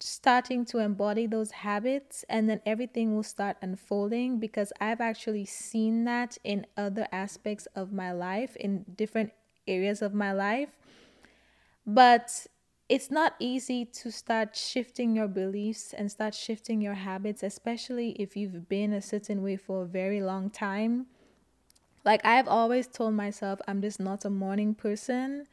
starting 0.00 0.64
to 0.64 0.78
embody 0.78 1.26
those 1.26 1.50
habits 1.50 2.24
and 2.30 2.48
then 2.48 2.60
everything 2.64 3.14
will 3.14 3.22
start 3.22 3.58
unfolding 3.60 4.40
because 4.40 4.72
I've 4.80 5.02
actually 5.02 5.44
seen 5.44 6.04
that 6.04 6.38
in 6.42 6.66
other 6.74 7.06
aspects 7.12 7.66
of 7.76 7.92
my 7.92 8.10
life, 8.10 8.56
in 8.56 8.86
different 8.96 9.32
areas 9.68 10.00
of 10.00 10.14
my 10.14 10.32
life. 10.32 10.70
But 11.86 12.46
it's 12.88 13.10
not 13.10 13.34
easy 13.38 13.84
to 13.84 14.12
start 14.12 14.54
shifting 14.54 15.16
your 15.16 15.28
beliefs 15.28 15.94
and 15.96 16.10
start 16.10 16.34
shifting 16.34 16.80
your 16.80 16.94
habits, 16.94 17.42
especially 17.42 18.10
if 18.12 18.36
you've 18.36 18.68
been 18.68 18.92
a 18.92 19.00
certain 19.00 19.42
way 19.42 19.56
for 19.56 19.82
a 19.82 19.86
very 19.86 20.20
long 20.20 20.50
time. 20.50 21.06
Like 22.04 22.24
I've 22.24 22.48
always 22.48 22.86
told 22.86 23.14
myself 23.14 23.60
I'm 23.66 23.80
just 23.80 23.98
not 23.98 24.26
a 24.26 24.30
morning 24.30 24.74
person, 24.74 25.46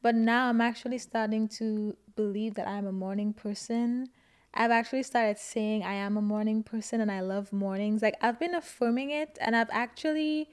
but 0.00 0.14
now 0.14 0.48
I'm 0.48 0.60
actually 0.60 0.98
starting 0.98 1.48
to 1.58 1.96
believe 2.14 2.54
that 2.54 2.68
I'm 2.68 2.86
a 2.86 2.92
morning 2.92 3.32
person. 3.32 4.08
I've 4.54 4.70
actually 4.70 5.02
started 5.02 5.38
saying 5.38 5.82
I 5.82 5.94
am 5.94 6.16
a 6.16 6.22
morning 6.22 6.62
person 6.62 7.00
and 7.00 7.10
I 7.10 7.20
love 7.20 7.52
mornings. 7.52 8.00
Like 8.00 8.14
I've 8.22 8.38
been 8.38 8.54
affirming 8.54 9.10
it 9.10 9.36
and 9.40 9.56
I've 9.56 9.70
actually 9.72 10.48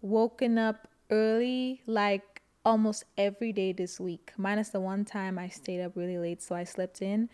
woken 0.00 0.56
up 0.56 0.86
early 1.10 1.82
like 1.86 2.33
almost 2.64 3.04
every 3.18 3.52
day 3.52 3.72
this 3.72 4.00
week, 4.00 4.32
minus 4.36 4.70
the 4.70 4.80
one 4.80 5.04
time 5.04 5.38
I 5.38 5.48
stayed 5.48 5.80
up 5.82 5.92
really 5.94 6.18
late, 6.18 6.42
so 6.42 6.54
I 6.54 6.64
slept 6.64 7.02
in. 7.02 7.28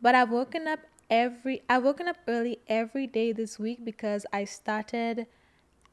But 0.00 0.14
I've 0.14 0.30
woken 0.30 0.66
up 0.66 0.80
every 1.10 1.62
I've 1.68 1.82
woken 1.82 2.08
up 2.08 2.16
early 2.28 2.60
every 2.68 3.06
day 3.06 3.32
this 3.32 3.58
week 3.58 3.84
because 3.84 4.24
I 4.32 4.44
started 4.44 5.26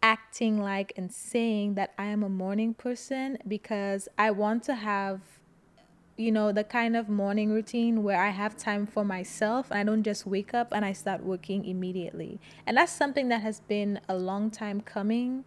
acting 0.01 0.61
like 0.61 0.93
and 0.95 1.11
saying 1.11 1.73
that 1.73 1.93
I 1.97 2.05
am 2.05 2.23
a 2.23 2.29
morning 2.29 2.73
person 2.73 3.37
because 3.47 4.07
I 4.17 4.31
want 4.31 4.63
to 4.63 4.75
have 4.75 5.21
you 6.17 6.31
know 6.31 6.51
the 6.51 6.63
kind 6.63 6.95
of 6.95 7.09
morning 7.09 7.51
routine 7.51 8.03
where 8.03 8.21
I 8.21 8.29
have 8.29 8.57
time 8.57 8.87
for 8.87 9.03
myself 9.03 9.69
and 9.69 9.79
I 9.79 9.83
don't 9.83 10.03
just 10.03 10.25
wake 10.25 10.53
up 10.53 10.69
and 10.71 10.83
I 10.83 10.93
start 10.93 11.23
working 11.23 11.65
immediately. 11.65 12.39
And 12.65 12.77
that's 12.77 12.91
something 12.91 13.29
that 13.29 13.41
has 13.41 13.59
been 13.61 13.99
a 14.07 14.15
long 14.15 14.49
time 14.49 14.81
coming. 14.81 15.45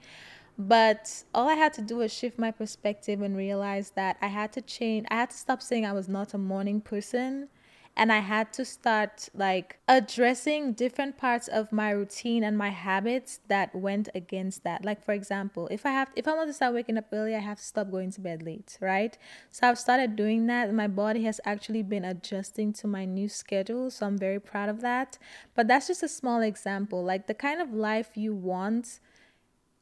But 0.60 1.24
all 1.34 1.48
I 1.48 1.54
had 1.54 1.72
to 1.74 1.80
do 1.80 1.96
was 1.96 2.12
shift 2.12 2.38
my 2.38 2.50
perspective 2.50 3.22
and 3.22 3.34
realize 3.34 3.92
that 3.92 4.18
I 4.20 4.26
had 4.26 4.52
to 4.52 4.60
change. 4.60 5.06
I 5.10 5.14
had 5.14 5.30
to 5.30 5.36
stop 5.36 5.62
saying 5.62 5.86
I 5.86 5.92
was 5.92 6.06
not 6.06 6.34
a 6.34 6.38
morning 6.38 6.82
person 6.82 7.48
and 7.96 8.12
I 8.12 8.18
had 8.18 8.52
to 8.54 8.66
start 8.66 9.30
like 9.32 9.78
addressing 9.88 10.74
different 10.74 11.16
parts 11.16 11.48
of 11.48 11.72
my 11.72 11.90
routine 11.90 12.44
and 12.44 12.58
my 12.58 12.68
habits 12.68 13.40
that 13.48 13.74
went 13.74 14.10
against 14.14 14.62
that. 14.64 14.84
Like 14.84 15.02
for 15.02 15.12
example, 15.12 15.66
if 15.70 15.86
I 15.86 15.92
have 15.92 16.10
if 16.14 16.28
I 16.28 16.34
want 16.34 16.50
to 16.50 16.52
start 16.52 16.74
waking 16.74 16.98
up 16.98 17.06
early, 17.10 17.34
I 17.34 17.38
have 17.38 17.56
to 17.56 17.64
stop 17.64 17.90
going 17.90 18.10
to 18.12 18.20
bed 18.20 18.42
late, 18.42 18.76
right? 18.82 19.16
So 19.50 19.66
I've 19.66 19.78
started 19.78 20.14
doing 20.14 20.46
that. 20.48 20.74
My 20.74 20.88
body 20.88 21.24
has 21.24 21.40
actually 21.46 21.82
been 21.82 22.04
adjusting 22.04 22.74
to 22.74 22.86
my 22.86 23.06
new 23.06 23.30
schedule, 23.30 23.90
so 23.90 24.06
I'm 24.06 24.18
very 24.18 24.38
proud 24.38 24.68
of 24.68 24.82
that. 24.82 25.16
But 25.54 25.68
that's 25.68 25.86
just 25.86 26.02
a 26.02 26.08
small 26.08 26.42
example. 26.42 27.02
Like 27.02 27.28
the 27.28 27.34
kind 27.34 27.62
of 27.62 27.72
life 27.72 28.10
you 28.14 28.34
want 28.34 29.00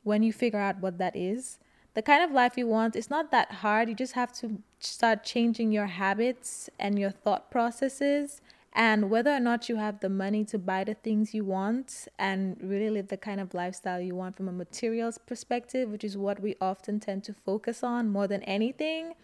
when 0.02 0.22
you 0.22 0.32
figure 0.32 0.60
out 0.60 0.80
what 0.80 0.98
that 0.98 1.14
is 1.16 1.58
the 1.98 2.02
kind 2.02 2.22
of 2.22 2.30
life 2.30 2.56
you 2.56 2.68
want 2.68 2.94
is 2.94 3.10
not 3.10 3.32
that 3.32 3.50
hard. 3.50 3.88
You 3.88 3.94
just 3.96 4.12
have 4.12 4.32
to 4.34 4.62
start 4.78 5.24
changing 5.24 5.72
your 5.72 5.86
habits 5.86 6.70
and 6.78 6.96
your 6.96 7.10
thought 7.10 7.50
processes 7.50 8.40
and 8.72 9.10
whether 9.10 9.32
or 9.32 9.40
not 9.40 9.68
you 9.68 9.74
have 9.76 9.98
the 9.98 10.08
money 10.08 10.44
to 10.44 10.60
buy 10.60 10.84
the 10.84 10.94
things 10.94 11.34
you 11.34 11.44
want 11.44 12.06
and 12.16 12.56
really 12.62 12.88
live 12.88 13.08
the 13.08 13.16
kind 13.16 13.40
of 13.40 13.52
lifestyle 13.52 14.00
you 14.00 14.14
want 14.14 14.36
from 14.36 14.48
a 14.48 14.52
materials 14.52 15.18
perspective, 15.18 15.90
which 15.90 16.04
is 16.04 16.16
what 16.16 16.38
we 16.38 16.54
often 16.60 17.00
tend 17.00 17.24
to 17.24 17.32
focus 17.32 17.82
on 17.82 18.08
more 18.08 18.28
than 18.28 18.44
anything. 18.44 19.14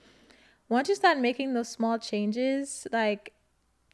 Once 0.68 0.88
you 0.88 0.96
start 0.96 1.18
making 1.18 1.54
those 1.54 1.68
small 1.68 1.96
changes, 1.96 2.88
like 2.90 3.34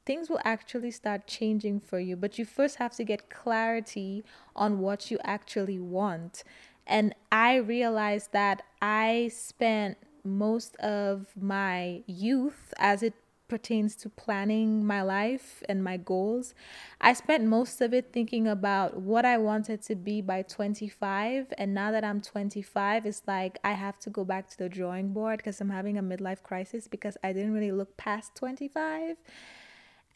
things 0.07 0.31
will 0.31 0.41
actually 0.45 0.91
start 0.91 1.27
changing 1.27 1.81
for 1.81 2.01
you. 2.01 2.17
But 2.17 2.39
you 2.39 2.45
first 2.45 2.77
have 2.77 2.95
to 2.97 3.05
get 3.05 3.29
clarity 3.29 4.25
on 4.57 4.79
what 4.79 5.11
you 5.11 5.19
actually 5.23 5.79
want. 5.79 6.43
And 6.91 7.15
I 7.31 7.55
realized 7.55 8.33
that 8.33 8.65
I 8.83 9.31
spent 9.33 9.97
most 10.25 10.75
of 10.77 11.29
my 11.41 12.03
youth 12.07 12.75
as 12.79 13.05
it 13.05 13.15
pertains 13.47 13.95
to 13.97 14.09
planning 14.09 14.85
my 14.85 15.01
life 15.03 15.63
and 15.69 15.85
my 15.85 15.97
goals. 15.97 16.53
I 17.01 17.13
spent 17.13 17.45
most 17.45 17.81
of 17.81 17.95
it 17.95 18.13
thinking 18.13 18.49
about 18.49 18.97
what 18.97 19.25
I 19.25 19.39
wanted 19.39 19.83
to 19.83 19.95
be 19.95 20.21
by 20.21 20.43
25. 20.43 21.53
And 21.57 21.75
now 21.75 21.93
that 21.93 22.03
I'm 22.03 22.21
25, 22.21 23.07
it's 23.07 23.23
like 23.25 23.59
I 23.63 23.73
have 23.73 24.01
to 24.01 24.11
go 24.11 24.25
back 24.25 24.51
to 24.51 24.59
the 24.59 24.69
drawing 24.69 25.13
board 25.13 25.39
because 25.39 25.61
I'm 25.61 25.71
having 25.71 25.97
a 25.97 26.03
midlife 26.03 26.43
crisis 26.43 26.89
because 26.89 27.17
I 27.23 27.33
didn't 27.33 27.53
really 27.53 27.73
look 27.73 27.97
past 27.97 28.35
25. 28.35 29.17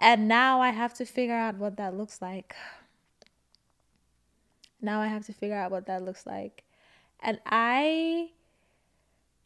And 0.00 0.26
now 0.26 0.60
I 0.60 0.70
have 0.70 0.92
to 0.94 1.04
figure 1.04 1.36
out 1.36 1.54
what 1.54 1.76
that 1.76 1.96
looks 1.96 2.20
like. 2.20 2.56
Now 4.80 5.00
I 5.00 5.06
have 5.06 5.24
to 5.26 5.32
figure 5.32 5.56
out 5.56 5.70
what 5.70 5.86
that 5.86 6.02
looks 6.02 6.26
like. 6.26 6.63
And 7.24 7.40
I, 7.46 8.30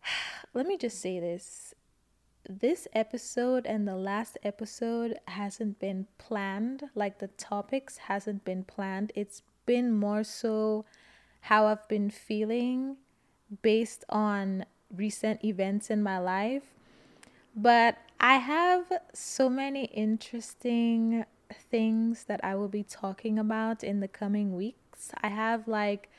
let 0.55 0.67
me 0.67 0.77
just 0.77 1.01
say 1.01 1.21
this. 1.21 1.75
This 2.49 2.89
episode 2.93 3.67
and 3.67 3.87
the 3.87 3.95
last 3.95 4.37
episode 4.43 5.19
hasn't 5.29 5.79
been 5.79 6.07
planned. 6.19 6.85
Like 6.95 7.21
the 7.21 7.29
topics 7.29 7.99
hasn't 7.99 8.45
been 8.45 8.65
planned. 8.65 9.13
It's 9.15 9.43
been 9.65 9.93
more 9.93 10.25
so 10.25 10.87
how 11.43 11.67
i've 11.67 11.87
been 11.89 12.11
feeling 12.11 12.97
based 13.61 14.03
on 14.09 14.65
recent 14.95 15.45
events 15.45 15.91
in 15.91 16.03
my 16.03 16.19
life. 16.19 16.63
But 17.55 17.99
i 18.19 18.37
have 18.37 18.91
so 19.13 19.49
many 19.49 19.85
interesting 19.85 21.25
things 21.71 22.25
that 22.25 22.41
i 22.43 22.55
will 22.55 22.69
be 22.69 22.83
talking 22.83 23.39
about 23.39 23.85
in 23.85 24.01
the 24.01 24.09
coming 24.09 24.57
weeks. 24.57 25.11
I 25.23 25.29
have 25.29 25.69
like 25.69 26.11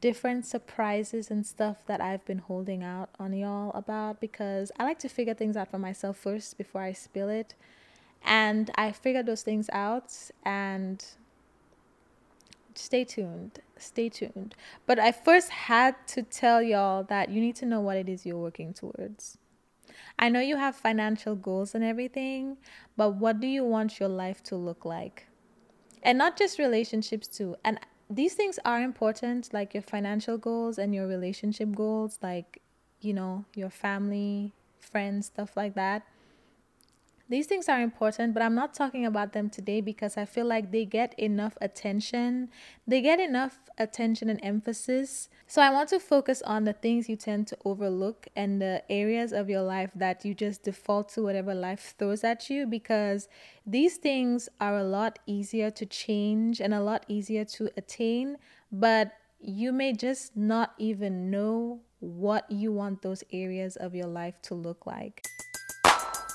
different 0.00 0.46
surprises 0.46 1.30
and 1.30 1.44
stuff 1.44 1.84
that 1.86 2.00
I've 2.00 2.24
been 2.24 2.38
holding 2.38 2.84
out 2.84 3.10
on 3.18 3.32
y'all 3.32 3.72
about 3.74 4.20
because 4.20 4.70
I 4.78 4.84
like 4.84 4.98
to 5.00 5.08
figure 5.08 5.34
things 5.34 5.56
out 5.56 5.70
for 5.70 5.78
myself 5.78 6.16
first 6.16 6.56
before 6.56 6.82
I 6.82 6.92
spill 6.92 7.28
it. 7.28 7.54
And 8.24 8.70
I 8.76 8.92
figured 8.92 9.26
those 9.26 9.42
things 9.42 9.68
out 9.72 10.12
and 10.44 11.04
stay 12.74 13.04
tuned. 13.04 13.60
Stay 13.76 14.08
tuned. 14.08 14.54
But 14.86 14.98
I 14.98 15.12
first 15.12 15.50
had 15.50 15.94
to 16.08 16.22
tell 16.22 16.62
y'all 16.62 17.02
that 17.04 17.30
you 17.30 17.40
need 17.40 17.56
to 17.56 17.66
know 17.66 17.80
what 17.80 17.96
it 17.96 18.08
is 18.08 18.24
you're 18.24 18.38
working 18.38 18.72
towards. 18.72 19.38
I 20.18 20.28
know 20.28 20.40
you 20.40 20.56
have 20.56 20.74
financial 20.74 21.36
goals 21.36 21.74
and 21.74 21.84
everything, 21.84 22.56
but 22.96 23.14
what 23.14 23.40
do 23.40 23.46
you 23.46 23.64
want 23.64 24.00
your 24.00 24.08
life 24.08 24.42
to 24.44 24.56
look 24.56 24.84
like? 24.84 25.26
And 26.02 26.18
not 26.18 26.36
just 26.36 26.58
relationships 26.58 27.28
too. 27.28 27.56
And 27.64 27.78
these 28.10 28.34
things 28.34 28.58
are 28.64 28.80
important, 28.80 29.52
like 29.52 29.74
your 29.74 29.82
financial 29.82 30.38
goals 30.38 30.78
and 30.78 30.94
your 30.94 31.06
relationship 31.06 31.74
goals, 31.74 32.18
like, 32.22 32.62
you 33.00 33.12
know, 33.12 33.44
your 33.54 33.70
family, 33.70 34.52
friends, 34.80 35.26
stuff 35.26 35.56
like 35.56 35.74
that. 35.74 36.02
These 37.30 37.46
things 37.46 37.68
are 37.68 37.80
important, 37.80 38.32
but 38.32 38.42
I'm 38.42 38.54
not 38.54 38.72
talking 38.72 39.04
about 39.04 39.34
them 39.34 39.50
today 39.50 39.82
because 39.82 40.16
I 40.16 40.24
feel 40.24 40.46
like 40.46 40.72
they 40.72 40.86
get 40.86 41.12
enough 41.18 41.58
attention. 41.60 42.48
They 42.86 43.02
get 43.02 43.20
enough 43.20 43.58
attention 43.76 44.30
and 44.30 44.40
emphasis. 44.42 45.28
So 45.46 45.60
I 45.60 45.68
want 45.68 45.90
to 45.90 46.00
focus 46.00 46.40
on 46.40 46.64
the 46.64 46.72
things 46.72 47.06
you 47.06 47.16
tend 47.16 47.46
to 47.48 47.58
overlook 47.66 48.28
and 48.34 48.62
the 48.62 48.82
areas 48.90 49.32
of 49.32 49.50
your 49.50 49.60
life 49.60 49.90
that 49.94 50.24
you 50.24 50.34
just 50.34 50.62
default 50.62 51.10
to 51.10 51.22
whatever 51.22 51.54
life 51.54 51.94
throws 51.98 52.24
at 52.24 52.48
you 52.48 52.66
because 52.66 53.28
these 53.66 53.98
things 53.98 54.48
are 54.58 54.78
a 54.78 54.84
lot 54.84 55.18
easier 55.26 55.70
to 55.70 55.84
change 55.84 56.62
and 56.62 56.72
a 56.72 56.80
lot 56.80 57.04
easier 57.08 57.44
to 57.44 57.68
attain, 57.76 58.38
but 58.72 59.12
you 59.38 59.70
may 59.70 59.92
just 59.92 60.34
not 60.34 60.72
even 60.78 61.30
know 61.30 61.80
what 62.00 62.50
you 62.50 62.72
want 62.72 63.02
those 63.02 63.22
areas 63.32 63.76
of 63.76 63.94
your 63.94 64.06
life 64.06 64.40
to 64.42 64.54
look 64.54 64.86
like. 64.86 65.22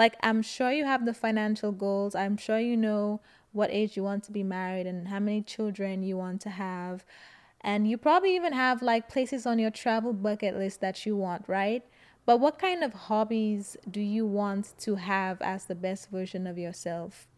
Like, 0.00 0.16
I'm 0.22 0.40
sure 0.40 0.72
you 0.72 0.86
have 0.86 1.04
the 1.04 1.12
financial 1.12 1.72
goals. 1.72 2.14
I'm 2.14 2.38
sure 2.38 2.58
you 2.58 2.74
know 2.74 3.20
what 3.52 3.68
age 3.70 3.98
you 3.98 4.02
want 4.02 4.24
to 4.24 4.32
be 4.32 4.42
married 4.42 4.86
and 4.86 5.08
how 5.08 5.18
many 5.18 5.42
children 5.42 6.02
you 6.02 6.16
want 6.16 6.40
to 6.40 6.48
have. 6.48 7.04
And 7.60 7.86
you 7.86 7.98
probably 7.98 8.34
even 8.34 8.54
have 8.54 8.80
like 8.80 9.10
places 9.10 9.44
on 9.44 9.58
your 9.58 9.70
travel 9.70 10.14
bucket 10.14 10.56
list 10.56 10.80
that 10.80 11.04
you 11.04 11.18
want, 11.18 11.44
right? 11.46 11.84
But 12.24 12.40
what 12.40 12.58
kind 12.58 12.82
of 12.82 12.94
hobbies 12.94 13.76
do 13.90 14.00
you 14.00 14.24
want 14.24 14.72
to 14.78 14.94
have 14.94 15.42
as 15.42 15.66
the 15.66 15.74
best 15.74 16.08
version 16.08 16.46
of 16.46 16.56
yourself? 16.56 17.28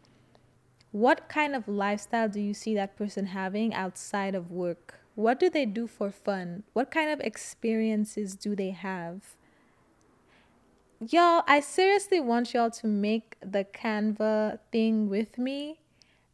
What 0.92 1.28
kind 1.28 1.56
of 1.56 1.66
lifestyle 1.66 2.28
do 2.28 2.38
you 2.38 2.54
see 2.54 2.76
that 2.76 2.94
person 2.94 3.26
having 3.26 3.74
outside 3.74 4.36
of 4.36 4.52
work? 4.52 5.00
What 5.16 5.40
do 5.40 5.50
they 5.50 5.66
do 5.66 5.88
for 5.88 6.12
fun? 6.12 6.62
What 6.74 6.92
kind 6.92 7.10
of 7.10 7.18
experiences 7.18 8.36
do 8.36 8.54
they 8.54 8.70
have? 8.70 9.34
Y'all, 11.10 11.42
I 11.46 11.60
seriously 11.60 12.20
want 12.20 12.54
y'all 12.54 12.70
to 12.70 12.86
make 12.86 13.36
the 13.40 13.64
Canva 13.64 14.58
thing 14.70 15.08
with 15.08 15.38
me 15.38 15.80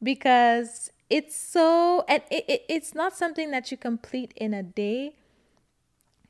because 0.02 0.90
it's 1.08 1.36
so, 1.36 2.04
and 2.08 2.22
it, 2.30 2.44
it, 2.48 2.64
it's 2.68 2.94
not 2.94 3.16
something 3.16 3.50
that 3.50 3.70
you 3.70 3.76
complete 3.76 4.32
in 4.36 4.52
a 4.52 4.62
day 4.62 5.14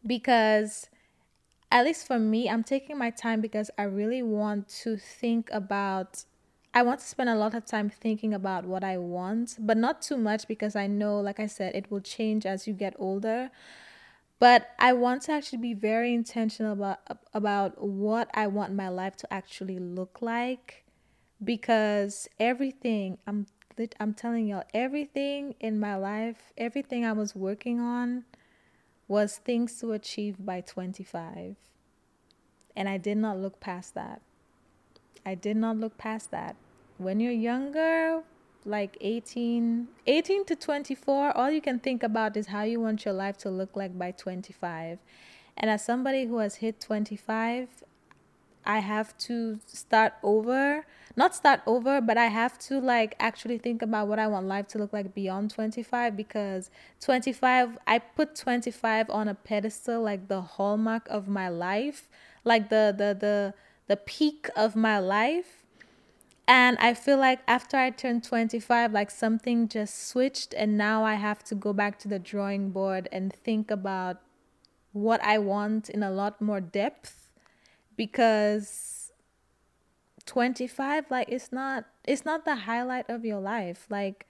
because 0.06 0.88
at 1.70 1.84
least 1.84 2.06
for 2.06 2.18
me, 2.18 2.48
I'm 2.48 2.64
taking 2.64 2.96
my 2.96 3.10
time 3.10 3.40
because 3.40 3.70
I 3.76 3.82
really 3.82 4.22
want 4.22 4.68
to 4.82 4.96
think 4.96 5.50
about 5.52 6.24
I 6.74 6.82
want 6.82 7.00
to 7.00 7.06
spend 7.06 7.30
a 7.30 7.34
lot 7.34 7.54
of 7.54 7.64
time 7.64 7.88
thinking 7.88 8.34
about 8.34 8.66
what 8.66 8.84
I 8.84 8.98
want, 8.98 9.56
but 9.58 9.78
not 9.78 10.02
too 10.02 10.18
much 10.18 10.46
because 10.46 10.76
I 10.76 10.86
know, 10.86 11.18
like 11.18 11.40
I 11.40 11.46
said, 11.46 11.74
it 11.74 11.90
will 11.90 12.00
change 12.00 12.44
as 12.44 12.66
you 12.68 12.74
get 12.74 12.94
older. 12.98 13.50
But 14.38 14.70
I 14.78 14.92
want 14.92 15.22
to 15.22 15.32
actually 15.32 15.58
be 15.58 15.74
very 15.74 16.14
intentional 16.14 16.72
about 16.72 17.00
about 17.34 17.82
what 17.82 18.30
I 18.34 18.46
want 18.46 18.72
my 18.72 18.88
life 18.88 19.16
to 19.16 19.32
actually 19.32 19.78
look 19.78 20.22
like 20.22 20.84
because 21.42 22.28
everything 22.38 23.18
I'm 23.26 23.46
I'm 24.00 24.14
telling 24.14 24.46
y'all, 24.48 24.64
everything 24.74 25.54
in 25.60 25.78
my 25.78 25.96
life, 25.96 26.52
everything 26.56 27.04
I 27.04 27.12
was 27.12 27.34
working 27.34 27.80
on 27.80 28.24
was 29.06 29.36
things 29.36 29.78
to 29.80 29.92
achieve 29.92 30.36
by 30.44 30.60
25. 30.60 31.56
And 32.76 32.88
I 32.88 32.98
did 32.98 33.18
not 33.18 33.38
look 33.38 33.60
past 33.60 33.94
that. 33.94 34.20
I 35.24 35.34
did 35.34 35.56
not 35.56 35.76
look 35.76 35.96
past 35.96 36.30
that. 36.32 36.56
When 36.98 37.20
you're 37.20 37.32
younger, 37.32 38.22
like 38.64 38.96
18 39.00 39.88
18 40.06 40.44
to 40.44 40.56
24 40.56 41.36
all 41.36 41.50
you 41.50 41.60
can 41.60 41.78
think 41.78 42.02
about 42.02 42.36
is 42.36 42.48
how 42.48 42.62
you 42.62 42.80
want 42.80 43.04
your 43.04 43.14
life 43.14 43.36
to 43.38 43.50
look 43.50 43.76
like 43.76 43.98
by 43.98 44.10
25 44.10 44.98
and 45.56 45.70
as 45.70 45.84
somebody 45.84 46.26
who 46.26 46.38
has 46.38 46.56
hit 46.56 46.80
25 46.80 47.68
i 48.64 48.78
have 48.80 49.16
to 49.16 49.58
start 49.66 50.12
over 50.22 50.84
not 51.16 51.34
start 51.34 51.60
over 51.66 52.00
but 52.00 52.18
i 52.18 52.26
have 52.26 52.58
to 52.58 52.80
like 52.80 53.14
actually 53.20 53.58
think 53.58 53.80
about 53.80 54.08
what 54.08 54.18
i 54.18 54.26
want 54.26 54.46
life 54.46 54.66
to 54.66 54.78
look 54.78 54.92
like 54.92 55.14
beyond 55.14 55.50
25 55.50 56.16
because 56.16 56.70
25 57.00 57.78
i 57.86 57.98
put 57.98 58.34
25 58.34 59.08
on 59.08 59.28
a 59.28 59.34
pedestal 59.34 60.02
like 60.02 60.28
the 60.28 60.40
hallmark 60.40 61.06
of 61.08 61.28
my 61.28 61.48
life 61.48 62.08
like 62.44 62.68
the 62.68 62.94
the 62.96 63.16
the 63.18 63.54
the 63.86 63.96
peak 63.96 64.48
of 64.56 64.76
my 64.76 64.98
life 64.98 65.57
and 66.48 66.78
I 66.78 66.94
feel 66.94 67.18
like 67.18 67.40
after 67.46 67.76
I 67.76 67.90
turned 67.90 68.24
25, 68.24 68.92
like 68.92 69.10
something 69.10 69.68
just 69.68 70.08
switched, 70.08 70.54
and 70.54 70.78
now 70.78 71.04
I 71.04 71.14
have 71.14 71.44
to 71.44 71.54
go 71.54 71.74
back 71.74 71.98
to 72.00 72.08
the 72.08 72.18
drawing 72.18 72.70
board 72.70 73.06
and 73.12 73.30
think 73.32 73.70
about 73.70 74.22
what 74.92 75.22
I 75.22 75.38
want 75.38 75.90
in 75.90 76.02
a 76.02 76.10
lot 76.10 76.40
more 76.40 76.60
depth 76.60 77.28
because 77.96 79.12
25 80.24 81.10
like 81.10 81.28
it's 81.28 81.52
not 81.52 81.84
it's 82.04 82.24
not 82.24 82.44
the 82.44 82.56
highlight 82.56 83.10
of 83.10 83.24
your 83.26 83.40
life. 83.40 83.86
Like 83.90 84.26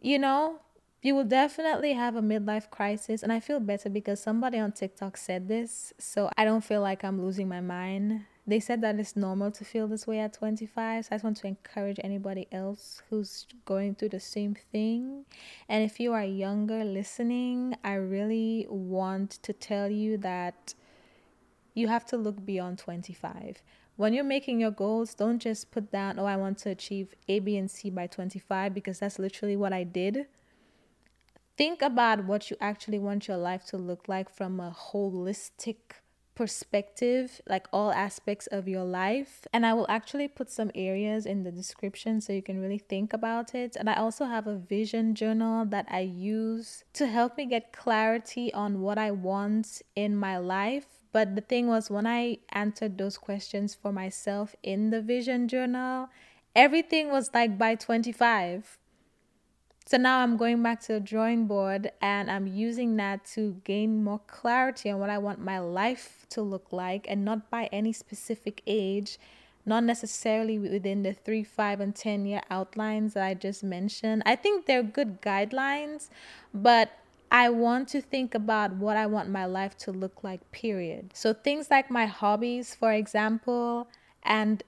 you 0.00 0.18
know 0.18 0.60
you 1.02 1.14
will 1.14 1.24
definitely 1.24 1.92
have 1.92 2.16
a 2.16 2.22
midlife 2.22 2.70
crisis 2.70 3.22
and 3.22 3.32
i 3.32 3.40
feel 3.40 3.60
better 3.60 3.88
because 3.88 4.20
somebody 4.20 4.58
on 4.58 4.70
tiktok 4.70 5.16
said 5.16 5.48
this 5.48 5.92
so 5.98 6.28
i 6.36 6.44
don't 6.44 6.62
feel 6.64 6.80
like 6.80 7.04
i'm 7.04 7.22
losing 7.22 7.48
my 7.48 7.60
mind 7.60 8.22
they 8.46 8.58
said 8.58 8.80
that 8.80 8.98
it's 8.98 9.16
normal 9.16 9.50
to 9.52 9.64
feel 9.64 9.86
this 9.86 10.06
way 10.06 10.18
at 10.18 10.32
25 10.32 11.04
so 11.04 11.08
i 11.10 11.14
just 11.14 11.24
want 11.24 11.36
to 11.36 11.46
encourage 11.46 11.98
anybody 12.02 12.46
else 12.50 13.02
who's 13.08 13.46
going 13.64 13.94
through 13.94 14.08
the 14.08 14.20
same 14.20 14.56
thing. 14.72 15.24
And 15.68 15.84
if 15.84 16.00
you 16.00 16.12
are 16.12 16.24
younger 16.24 16.84
listening 16.84 17.76
i 17.84 17.94
really 17.94 18.66
want 18.68 19.30
to 19.42 19.52
tell 19.52 19.88
you 19.88 20.18
that 20.18 20.74
you 21.74 21.88
have 21.88 22.04
to 22.06 22.16
look 22.16 22.44
beyond 22.44 22.78
25 22.78 23.62
when 23.96 24.12
you're 24.12 24.24
making 24.24 24.60
your 24.60 24.70
goals 24.70 25.14
don't 25.14 25.38
just 25.38 25.70
put 25.70 25.92
down 25.92 26.18
oh 26.18 26.24
i 26.24 26.36
want 26.36 26.58
to 26.58 26.70
achieve 26.70 27.14
a 27.28 27.38
b 27.38 27.56
and 27.56 27.70
c 27.70 27.90
by 27.90 28.06
25 28.06 28.74
because 28.74 28.98
that's 28.98 29.18
literally 29.18 29.56
what 29.56 29.72
i 29.72 29.84
did. 29.84 30.26
Think 31.56 31.82
about 31.82 32.24
what 32.24 32.50
you 32.50 32.56
actually 32.60 32.98
want 32.98 33.28
your 33.28 33.36
life 33.36 33.66
to 33.66 33.76
look 33.76 34.08
like 34.08 34.30
from 34.30 34.58
a 34.58 34.70
holistic 34.70 35.76
perspective, 36.34 37.40
like 37.48 37.66
all 37.72 37.92
aspects 37.92 38.46
of 38.48 38.68
your 38.68 38.84
life. 38.84 39.46
And 39.52 39.64
I 39.66 39.74
will 39.74 39.86
actually 39.88 40.28
put 40.28 40.50
some 40.50 40.70
areas 40.74 41.26
in 41.26 41.42
the 41.42 41.52
description 41.52 42.20
so 42.20 42.32
you 42.32 42.42
can 42.42 42.60
really 42.60 42.78
think 42.78 43.12
about 43.12 43.54
it. 43.54 43.76
And 43.76 43.88
I 43.88 43.94
also 43.94 44.24
have 44.24 44.46
a 44.46 44.56
vision 44.56 45.14
journal 45.14 45.64
that 45.66 45.86
I 45.90 46.00
use 46.00 46.84
to 46.94 47.06
help 47.06 47.36
me 47.36 47.46
get 47.46 47.72
clarity 47.72 48.52
on 48.52 48.80
what 48.80 48.98
I 48.98 49.10
want 49.10 49.82
in 49.94 50.16
my 50.16 50.38
life. 50.38 50.86
But 51.12 51.34
the 51.36 51.42
thing 51.42 51.66
was, 51.68 51.90
when 51.90 52.06
I 52.06 52.38
answered 52.50 52.96
those 52.96 53.18
questions 53.18 53.74
for 53.74 53.92
myself 53.92 54.56
in 54.62 54.90
the 54.90 55.02
vision 55.02 55.46
journal, 55.46 56.08
everything 56.56 57.10
was 57.10 57.30
like 57.34 57.58
by 57.58 57.74
25 57.74 58.78
so 59.92 59.98
now 59.98 60.20
I'm 60.20 60.38
going 60.38 60.62
back 60.62 60.80
to 60.84 60.94
the 60.94 61.00
drawing 61.00 61.46
board 61.46 61.92
and 62.00 62.30
I'm 62.30 62.46
using 62.46 62.96
that 62.96 63.26
to 63.34 63.60
gain 63.62 64.02
more 64.02 64.22
clarity 64.26 64.88
on 64.88 64.98
what 65.00 65.10
I 65.10 65.18
want 65.18 65.38
my 65.38 65.58
life 65.58 66.24
to 66.30 66.40
look 66.40 66.72
like 66.72 67.04
and 67.10 67.26
not 67.26 67.50
by 67.50 67.68
any 67.70 67.92
specific 67.92 68.62
age, 68.66 69.18
not 69.66 69.84
necessarily 69.84 70.58
within 70.58 71.02
the 71.02 71.12
three, 71.12 71.44
five, 71.44 71.78
and 71.78 71.94
10 71.94 72.24
year 72.24 72.40
outlines 72.48 73.12
that 73.12 73.22
I 73.22 73.34
just 73.34 73.62
mentioned. 73.62 74.22
I 74.24 74.34
think 74.34 74.64
they're 74.64 74.82
good 74.82 75.20
guidelines, 75.20 76.08
but 76.54 76.92
I 77.30 77.50
want 77.50 77.88
to 77.88 78.00
think 78.00 78.34
about 78.34 78.72
what 78.76 78.96
I 78.96 79.04
want 79.04 79.28
my 79.28 79.44
life 79.44 79.76
to 79.80 79.92
look 79.92 80.24
like, 80.24 80.52
period. 80.52 81.10
So 81.12 81.34
things 81.34 81.70
like 81.70 81.90
my 81.90 82.06
hobbies, 82.06 82.74
for 82.74 82.94
example, 82.94 83.88
and 84.22 84.62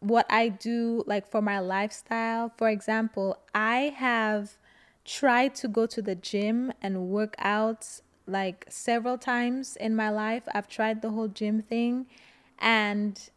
what 0.00 0.26
I 0.30 0.48
do 0.48 1.04
like 1.06 1.30
for 1.30 1.40
my 1.40 1.58
lifestyle. 1.60 2.52
For 2.56 2.68
example, 2.68 3.38
I 3.54 3.94
have 3.96 4.56
tried 5.04 5.54
to 5.56 5.68
go 5.68 5.86
to 5.86 6.02
the 6.02 6.14
gym 6.14 6.72
and 6.82 7.08
work 7.08 7.34
out 7.38 8.00
like 8.26 8.66
several 8.68 9.18
times 9.18 9.76
in 9.76 9.94
my 9.94 10.10
life. 10.10 10.42
I've 10.54 10.68
tried 10.68 11.02
the 11.02 11.10
whole 11.10 11.28
gym 11.28 11.62
thing 11.62 12.06
and 12.58 13.30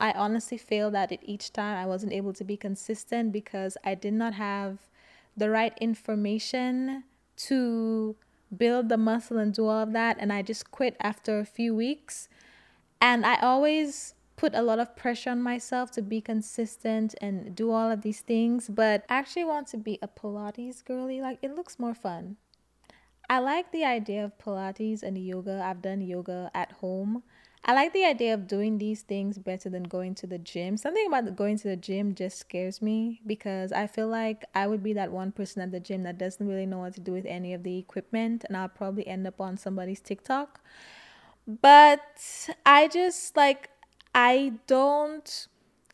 I 0.00 0.12
honestly 0.12 0.58
failed 0.58 0.94
at 0.94 1.12
it 1.12 1.20
each 1.22 1.52
time. 1.52 1.76
I 1.76 1.86
wasn't 1.86 2.12
able 2.12 2.32
to 2.34 2.44
be 2.44 2.56
consistent 2.56 3.32
because 3.32 3.76
I 3.84 3.94
did 3.94 4.14
not 4.14 4.34
have 4.34 4.78
the 5.36 5.50
right 5.50 5.76
information 5.80 7.04
to 7.36 8.16
build 8.56 8.88
the 8.88 8.96
muscle 8.96 9.38
and 9.38 9.52
do 9.52 9.66
all 9.66 9.82
of 9.82 9.92
that. 9.92 10.16
And 10.18 10.32
I 10.32 10.42
just 10.42 10.70
quit 10.70 10.96
after 11.00 11.38
a 11.38 11.44
few 11.44 11.74
weeks. 11.74 12.28
And 13.00 13.26
I 13.26 13.36
always 13.40 14.14
put 14.36 14.54
a 14.54 14.62
lot 14.62 14.78
of 14.78 14.96
pressure 14.96 15.30
on 15.30 15.42
myself 15.42 15.90
to 15.92 16.02
be 16.02 16.20
consistent 16.20 17.14
and 17.20 17.54
do 17.54 17.70
all 17.70 17.90
of 17.90 18.02
these 18.02 18.20
things, 18.20 18.68
but 18.68 19.04
I 19.08 19.16
actually 19.18 19.44
want 19.44 19.68
to 19.68 19.76
be 19.76 19.98
a 20.02 20.08
Pilates 20.08 20.84
girly. 20.84 21.20
Like 21.20 21.38
it 21.42 21.54
looks 21.54 21.78
more 21.78 21.94
fun. 21.94 22.36
I 23.28 23.38
like 23.38 23.72
the 23.72 23.84
idea 23.84 24.24
of 24.24 24.36
Pilates 24.38 25.02
and 25.02 25.16
yoga. 25.16 25.62
I've 25.64 25.80
done 25.80 26.00
yoga 26.00 26.50
at 26.54 26.72
home. 26.72 27.22
I 27.66 27.72
like 27.72 27.94
the 27.94 28.04
idea 28.04 28.34
of 28.34 28.46
doing 28.46 28.76
these 28.76 29.00
things 29.00 29.38
better 29.38 29.70
than 29.70 29.84
going 29.84 30.14
to 30.16 30.26
the 30.26 30.36
gym. 30.36 30.76
Something 30.76 31.06
about 31.06 31.34
going 31.34 31.56
to 31.58 31.68
the 31.68 31.76
gym 31.76 32.14
just 32.14 32.36
scares 32.36 32.82
me 32.82 33.22
because 33.26 33.72
I 33.72 33.86
feel 33.86 34.08
like 34.08 34.44
I 34.54 34.66
would 34.66 34.82
be 34.82 34.92
that 34.92 35.10
one 35.10 35.32
person 35.32 35.62
at 35.62 35.70
the 35.70 35.80
gym 35.80 36.02
that 36.02 36.18
doesn't 36.18 36.46
really 36.46 36.66
know 36.66 36.80
what 36.80 36.94
to 36.94 37.00
do 37.00 37.12
with 37.12 37.24
any 37.24 37.54
of 37.54 37.62
the 37.62 37.78
equipment 37.78 38.44
and 38.46 38.54
I'll 38.54 38.68
probably 38.68 39.06
end 39.06 39.26
up 39.26 39.40
on 39.40 39.56
somebody's 39.56 40.00
TikTok. 40.00 40.60
But 41.46 42.48
I 42.66 42.88
just 42.88 43.34
like 43.34 43.70
I 44.14 44.54
don't 44.66 45.48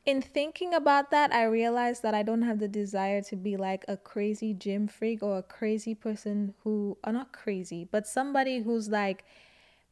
in 0.06 0.22
thinking 0.22 0.72
about 0.74 1.11
that, 1.11 1.33
I 1.33 1.44
realized 1.44 2.02
that 2.02 2.14
I 2.14 2.22
don't 2.22 2.42
have 2.42 2.59
the 2.59 2.68
desire 2.68 3.20
to 3.22 3.37
be 3.37 3.56
like 3.56 3.85
a 3.87 3.96
crazy 3.96 4.54
gym 4.54 4.88
freak 4.88 5.22
or 5.22 5.38
a 5.38 5.42
crazy 5.42 5.94
person 5.94 6.54
who 6.64 6.96
are 7.04 7.12
not 7.12 7.33
crazy, 7.33 7.87
but 7.90 8.06
somebody 8.06 8.61
who's 8.61 8.88
like 8.88 9.24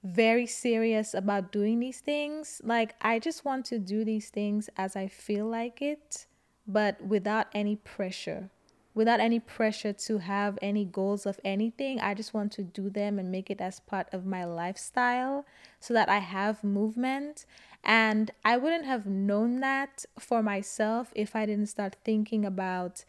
very 0.03 0.47
serious 0.47 1.15
about 1.15 1.53
doing 1.53 1.81
these 1.81 2.01
things. 2.01 2.61
Like, 2.65 2.95
I 3.03 3.19
just 3.19 3.45
want 3.45 3.67
to 3.67 3.79
do 3.79 4.05
these 4.05 4.31
things 4.31 4.71
as 4.77 4.97
I 4.97 5.09
feel 5.09 5.47
like 5.47 5.83
it, 5.83 6.27
but 6.67 7.01
without 7.03 7.49
any 7.53 7.77
pressure. 7.77 8.51
Without 8.99 9.21
any 9.21 9.39
pressure 9.39 9.93
to 9.93 10.19
have 10.19 10.59
any 10.61 10.85
goals 10.85 11.25
of 11.25 11.39
anything, 11.45 12.01
I 12.01 12.15
just 12.15 12.35
want 12.35 12.51
to 12.55 12.65
do 12.65 12.91
them 12.91 13.21
and 13.21 13.31
make 13.31 13.49
it 13.49 13.61
as 13.61 13.79
part 13.79 14.09
of 14.13 14.27
my 14.27 14.45
lifestyle 14.45 15.47
so 15.79 15.95
that 15.95 16.09
I 16.09 16.19
have 16.19 16.65
movement 16.65 17.47
and 17.85 18.33
I 18.45 18.57
wouldn't 18.57 18.87
have 18.87 19.07
known 19.07 19.61
that 19.61 20.05
for 20.19 20.43
myself 20.43 21.13
if 21.15 21.37
I 21.37 21.47
didn't 21.47 21.69
start 21.69 21.95
thinking 22.05 22.45
about 22.45 23.05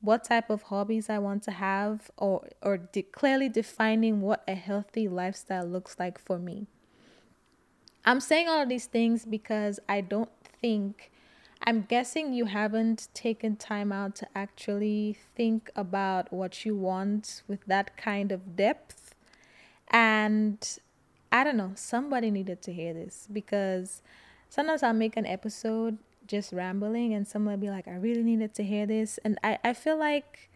what 0.00 0.22
type 0.22 0.48
of 0.48 0.62
hobbies 0.62 1.10
I 1.10 1.18
want 1.18 1.42
to 1.42 1.50
have 1.50 2.08
or 2.16 2.46
or 2.62 2.76
de- 2.76 3.02
clearly 3.02 3.48
defining 3.48 4.20
what 4.20 4.44
a 4.46 4.54
healthy 4.54 5.08
lifestyle 5.08 5.66
looks 5.66 5.96
like 5.98 6.20
for 6.20 6.38
me. 6.38 6.68
I'm 8.04 8.20
saying 8.20 8.46
all 8.46 8.62
of 8.62 8.68
these 8.68 8.86
things 8.86 9.24
because 9.24 9.80
I 9.88 10.02
don't 10.02 10.30
think 10.62 11.10
I'm 11.62 11.82
guessing 11.82 12.32
you 12.32 12.46
haven't 12.46 13.08
taken 13.14 13.56
time 13.56 13.92
out 13.92 14.14
to 14.16 14.28
actually 14.34 15.16
think 15.34 15.70
about 15.74 16.32
what 16.32 16.64
you 16.64 16.76
want 16.76 17.42
with 17.48 17.64
that 17.66 17.96
kind 17.96 18.30
of 18.30 18.56
depth. 18.56 19.14
And 19.88 20.78
I 21.32 21.44
don't 21.44 21.56
know, 21.56 21.72
somebody 21.74 22.30
needed 22.30 22.62
to 22.62 22.72
hear 22.72 22.94
this 22.94 23.26
because 23.32 24.02
sometimes 24.48 24.82
I'll 24.82 24.92
make 24.92 25.16
an 25.16 25.26
episode 25.26 25.98
just 26.26 26.52
rambling 26.52 27.14
and 27.14 27.26
someone 27.26 27.54
will 27.54 27.60
be 27.60 27.70
like, 27.70 27.88
I 27.88 27.96
really 27.96 28.22
needed 28.22 28.54
to 28.54 28.64
hear 28.64 28.86
this. 28.86 29.18
And 29.24 29.38
I, 29.42 29.58
I 29.64 29.72
feel 29.72 29.98
like 29.98 30.50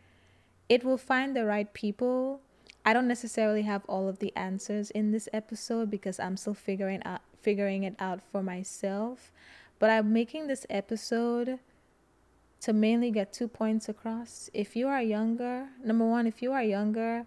it 0.68 0.84
will 0.84 0.98
find 0.98 1.34
the 1.34 1.44
right 1.44 1.72
people. 1.72 2.40
I 2.84 2.92
don't 2.92 3.08
necessarily 3.08 3.62
have 3.62 3.84
all 3.86 4.08
of 4.08 4.20
the 4.20 4.34
answers 4.36 4.90
in 4.90 5.12
this 5.12 5.28
episode 5.32 5.90
because 5.90 6.18
I'm 6.20 6.36
still 6.36 6.54
figuring 6.54 7.02
out 7.04 7.20
figuring 7.42 7.84
it 7.84 7.96
out 7.98 8.20
for 8.30 8.42
myself. 8.42 9.32
But 9.80 9.90
I'm 9.90 10.12
making 10.12 10.46
this 10.46 10.64
episode 10.70 11.58
to 12.60 12.72
mainly 12.72 13.10
get 13.10 13.32
two 13.32 13.48
points 13.48 13.88
across. 13.88 14.48
If 14.54 14.76
you 14.76 14.86
are 14.86 15.02
younger, 15.02 15.66
number 15.82 16.06
one, 16.06 16.28
if 16.28 16.40
you 16.40 16.52
are 16.52 16.62
younger, 16.62 17.26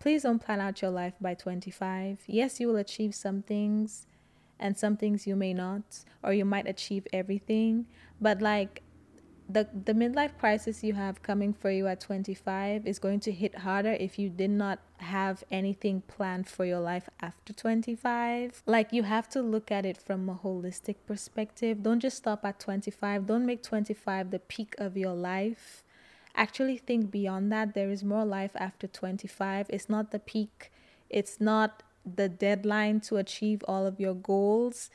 Please 0.00 0.22
don't 0.22 0.38
plan 0.38 0.60
out 0.60 0.80
your 0.80 0.90
life 0.90 1.12
by 1.20 1.34
25. 1.34 2.20
Yes, 2.26 2.58
you 2.58 2.68
will 2.68 2.76
achieve 2.76 3.14
some 3.14 3.42
things 3.42 4.06
and 4.58 4.76
some 4.76 4.96
things 4.96 5.26
you 5.26 5.36
may 5.36 5.52
not, 5.52 5.82
or 6.22 6.32
you 6.32 6.46
might 6.46 6.66
achieve 6.66 7.06
everything. 7.12 7.84
But 8.18 8.40
like 8.40 8.82
the 9.52 9.68
the 9.84 9.92
midlife 9.92 10.36
crisis 10.38 10.84
you 10.84 10.94
have 10.94 11.22
coming 11.22 11.52
for 11.52 11.70
you 11.70 11.86
at 11.86 12.00
25 12.00 12.86
is 12.86 12.98
going 12.98 13.20
to 13.20 13.32
hit 13.32 13.58
harder 13.58 13.92
if 13.92 14.18
you 14.18 14.28
did 14.28 14.50
not 14.50 14.78
have 14.98 15.42
anything 15.50 16.02
planned 16.02 16.48
for 16.48 16.64
your 16.64 16.80
life 16.80 17.08
after 17.20 17.52
25 17.52 18.62
like 18.66 18.92
you 18.92 19.02
have 19.02 19.28
to 19.28 19.42
look 19.42 19.70
at 19.72 19.84
it 19.84 20.00
from 20.00 20.28
a 20.28 20.34
holistic 20.34 20.96
perspective. 21.06 21.82
Don't 21.82 22.00
just 22.00 22.18
stop 22.18 22.44
at 22.44 22.60
25 22.60 23.26
don't 23.26 23.46
make 23.46 23.62
25 23.62 24.30
the 24.30 24.38
peak 24.38 24.74
of 24.78 24.96
your 24.96 25.14
life. 25.14 25.82
Actually 26.36 26.76
think 26.78 27.10
beyond 27.10 27.50
that. 27.50 27.74
There 27.74 27.90
is 27.90 28.04
more 28.04 28.24
life 28.24 28.52
after 28.54 28.86
25 28.86 29.66
it's 29.70 29.88
not 29.88 30.10
the 30.12 30.20
peak. 30.20 30.70
It's 31.08 31.40
not 31.40 31.82
the 32.06 32.28
deadline 32.28 33.00
to 33.00 33.16
achieve 33.16 33.62
all 33.68 33.86
of 33.86 34.00
your 34.00 34.14
goals 34.14 34.90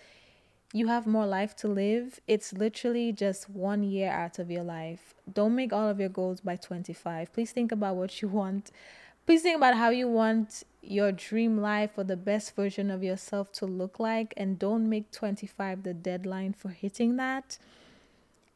you 0.76 0.88
have 0.88 1.08
more 1.08 1.26
life 1.26 1.56
to 1.56 1.70
live. 1.70 2.20
It's 2.28 2.52
literally 2.52 3.14
just 3.14 3.50
one 3.50 3.82
year 3.82 4.12
out 4.12 4.40
of 4.40 4.52
your 4.52 4.66
life. 4.66 5.16
Don't 5.32 5.56
make 5.56 5.72
all 5.72 5.88
of 5.88 6.02
your 6.02 6.10
goals 6.10 6.42
by 6.42 6.58
25. 6.58 7.32
Please 7.32 7.54
think 7.54 7.72
about 7.72 7.96
what 7.96 8.22
you 8.22 8.28
want. 8.28 8.72
Please 9.26 9.42
think 9.42 9.56
about 9.56 9.76
how 9.76 9.90
you 9.90 10.10
want 10.10 10.64
your 10.82 11.14
dream 11.14 11.62
life 11.62 11.92
or 11.96 12.04
the 12.04 12.18
best 12.18 12.58
version 12.58 12.92
of 12.92 13.06
yourself 13.06 13.54
to 13.54 13.66
look 13.66 14.02
like. 14.02 14.34
And 14.36 14.60
don't 14.60 14.90
make 14.90 15.12
25 15.12 15.84
the 15.84 15.94
deadline 15.94 16.52
for 16.52 16.68
hitting 16.68 17.16
that. 17.16 17.58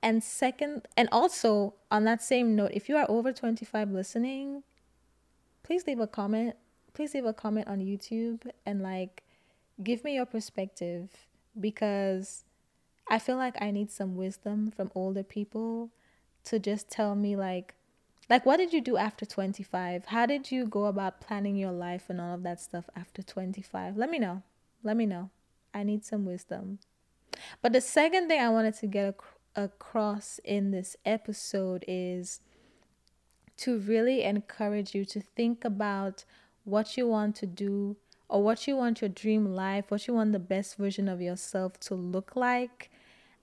And 0.04 0.22
second, 0.22 0.90
and 0.98 1.08
also 1.14 1.76
on 1.90 2.04
that 2.04 2.22
same 2.22 2.54
note, 2.54 2.72
if 2.74 2.90
you 2.90 2.98
are 2.98 3.06
over 3.08 3.32
25 3.32 3.92
listening, 3.92 4.64
please 5.64 5.88
leave 5.88 6.02
a 6.02 6.08
comment. 6.08 6.58
Please 6.94 7.14
leave 7.14 7.26
a 7.26 7.34
comment 7.34 7.70
on 7.70 7.80
YouTube 7.80 8.42
and 8.66 8.82
like 8.82 9.24
give 9.82 10.04
me 10.04 10.16
your 10.16 10.26
perspective 10.26 11.29
because 11.58 12.44
I 13.10 13.20
feel 13.20 13.38
like 13.38 13.56
I 13.62 13.72
need 13.72 13.92
some 13.92 14.16
wisdom 14.16 14.72
from 14.72 14.92
older 14.94 15.24
people 15.24 15.90
to 16.46 16.60
just 16.60 16.90
tell 16.90 17.16
me 17.16 17.36
like 17.36 17.76
like 18.30 18.46
what 18.46 18.58
did 18.58 18.74
you 18.74 18.82
do 18.82 18.96
after 18.96 19.26
25? 19.26 20.06
How 20.06 20.26
did 20.28 20.52
you 20.52 20.68
go 20.68 20.86
about 20.86 21.20
planning 21.20 21.56
your 21.56 21.72
life 21.72 22.10
and 22.10 22.22
all 22.22 22.36
of 22.36 22.44
that 22.44 22.62
stuff 22.62 22.90
after 22.96 23.24
25? 23.24 23.98
Let 23.98 24.10
me 24.10 24.20
know. 24.20 24.44
Let 24.84 24.98
me 24.98 25.08
know. 25.08 25.32
I 25.74 25.84
need 25.84 26.06
some 26.06 26.26
wisdom. 26.26 26.80
But 27.62 27.74
the 27.74 27.82
second 27.82 28.28
thing 28.28 28.40
I 28.40 28.50
wanted 28.50 28.76
to 28.76 28.88
get 28.88 29.16
ac- 29.16 29.16
across 29.56 30.40
in 30.44 30.72
this 30.72 30.96
episode 31.06 31.84
is 31.88 32.42
to 33.58 33.80
really 33.80 34.24
encourage 34.24 34.94
you 34.94 35.06
to 35.06 35.22
think 35.22 35.66
about 35.66 36.24
what 36.64 36.98
you 36.98 37.08
want 37.08 37.36
to 37.38 37.48
do 37.48 37.98
or 38.30 38.44
what 38.44 38.68
you 38.68 38.76
want 38.78 39.02
your 39.02 39.10
dream 39.10 39.54
life, 39.54 39.86
what 39.90 40.08
you 40.08 40.14
want 40.14 40.32
the 40.32 40.40
best 40.40 40.78
version 40.78 41.10
of 41.10 41.20
yourself 41.20 41.80
to 41.80 41.96
look 41.96 42.36
like 42.36 42.90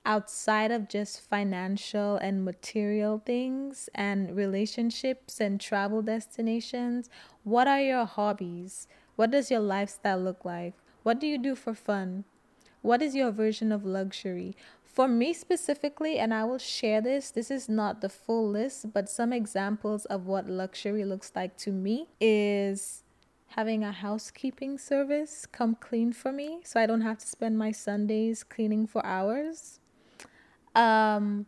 outside 0.07 0.70
of 0.70 0.88
just 0.88 1.20
financial 1.20 2.16
and 2.16 2.44
material 2.44 3.20
things 3.27 3.90
and 3.94 4.37
relationships 4.37 5.40
and 5.40 5.61
travel 5.61 6.01
destinations. 6.01 7.11
What 7.42 7.66
are 7.66 7.81
your 7.81 8.05
hobbies? 8.05 8.87
What 9.16 9.33
does 9.33 9.51
your 9.51 9.61
lifestyle 9.61 10.20
look 10.20 10.44
like? 10.44 10.75
What 11.03 11.18
do 11.18 11.27
you 11.27 11.38
do 11.38 11.57
for 11.57 11.75
fun? 11.75 12.25
What 12.83 13.03
is 13.03 13.16
your 13.16 13.33
version 13.33 13.72
of 13.72 13.85
luxury? 13.85 14.57
For 14.85 15.09
me 15.09 15.33
specifically, 15.33 16.18
and 16.18 16.33
I 16.33 16.44
will 16.44 16.59
share 16.59 17.01
this, 17.01 17.31
this 17.31 17.51
is 17.51 17.68
not 17.68 18.01
the 18.01 18.09
full 18.09 18.49
list, 18.49 18.92
but 18.92 19.11
some 19.11 19.33
examples 19.33 20.05
of 20.07 20.27
what 20.27 20.49
luxury 20.49 21.05
looks 21.05 21.33
like 21.35 21.57
to 21.59 21.72
me 21.72 22.07
is 22.20 23.03
having 23.49 23.83
a 23.85 23.93
housekeeping 23.93 24.79
service 24.79 25.47
come 25.47 25.75
clean 25.75 26.13
for 26.13 26.33
me 26.33 26.61
so 26.65 26.81
I 26.81 26.87
don't 26.87 27.01
have 27.03 27.19
to 27.19 27.27
spend 27.27 27.59
my 27.59 27.73
Sundays 27.73 28.45
cleaning 28.45 28.87
for 28.87 29.05
hours. 29.05 29.81
Um, 30.75 31.47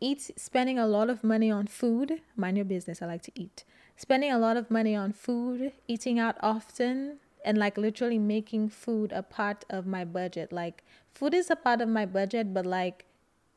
eat 0.00 0.30
spending 0.36 0.78
a 0.78 0.86
lot 0.86 1.08
of 1.08 1.22
money 1.22 1.50
on 1.50 1.66
food. 1.66 2.20
Mind 2.36 2.56
your 2.56 2.64
business, 2.64 3.00
I 3.00 3.06
like 3.06 3.22
to 3.22 3.32
eat. 3.34 3.64
Spending 3.96 4.32
a 4.32 4.38
lot 4.38 4.56
of 4.56 4.70
money 4.70 4.96
on 4.96 5.12
food, 5.12 5.72
eating 5.86 6.18
out 6.18 6.36
often, 6.40 7.18
and 7.44 7.58
like 7.58 7.78
literally 7.78 8.18
making 8.18 8.70
food 8.70 9.12
a 9.12 9.22
part 9.22 9.64
of 9.70 9.86
my 9.86 10.04
budget. 10.04 10.52
Like 10.52 10.82
food 11.12 11.34
is 11.34 11.50
a 11.50 11.56
part 11.56 11.80
of 11.80 11.88
my 11.88 12.06
budget, 12.06 12.52
but 12.52 12.66
like 12.66 13.04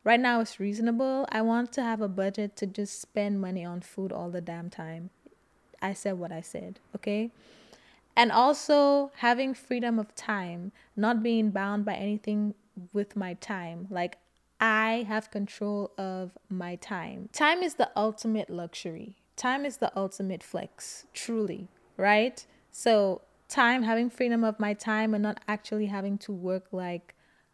right 0.03 0.19
now 0.19 0.41
it's 0.41 0.59
reasonable. 0.59 1.25
I 1.31 1.41
want 1.41 1.71
to 1.73 1.81
have 1.81 2.01
a 2.01 2.07
budget 2.07 2.55
to 2.57 2.67
just 2.67 3.01
spend 3.01 3.41
money 3.41 3.65
on 3.65 3.81
food 3.81 4.11
all 4.11 4.29
the 4.29 4.41
damn 4.41 4.69
time. 4.69 5.09
I 5.81 5.93
said 5.93 6.19
what 6.19 6.31
I 6.31 6.41
said, 6.41 6.79
okay? 6.95 7.31
And 8.15 8.31
also 8.31 9.11
having 9.17 9.53
freedom 9.53 9.99
of 9.99 10.15
time, 10.15 10.71
not 10.95 11.21
being 11.21 11.51
bound 11.51 11.85
by 11.85 11.93
anything 11.93 12.55
with 12.93 13.15
my 13.15 13.35
time. 13.35 13.87
Like 13.89 14.17
I 14.59 15.05
have 15.07 15.29
control 15.29 15.91
of 15.97 16.31
my 16.49 16.75
time. 16.75 17.29
Time 17.31 17.61
is 17.61 17.75
the 17.75 17.91
ultimate 17.95 18.49
luxury. 18.49 19.17
Time 19.35 19.65
is 19.65 19.77
the 19.77 19.95
ultimate 19.95 20.41
flex, 20.41 21.05
truly, 21.13 21.67
right? 21.95 22.43
So, 22.71 23.21
time, 23.47 23.83
having 23.83 24.09
freedom 24.09 24.43
of 24.43 24.59
my 24.59 24.73
time 24.73 25.13
and 25.13 25.21
not 25.21 25.39
actually 25.47 25.85
having 25.85 26.17
to 26.19 26.31
work 26.31 26.65
like 26.71 27.13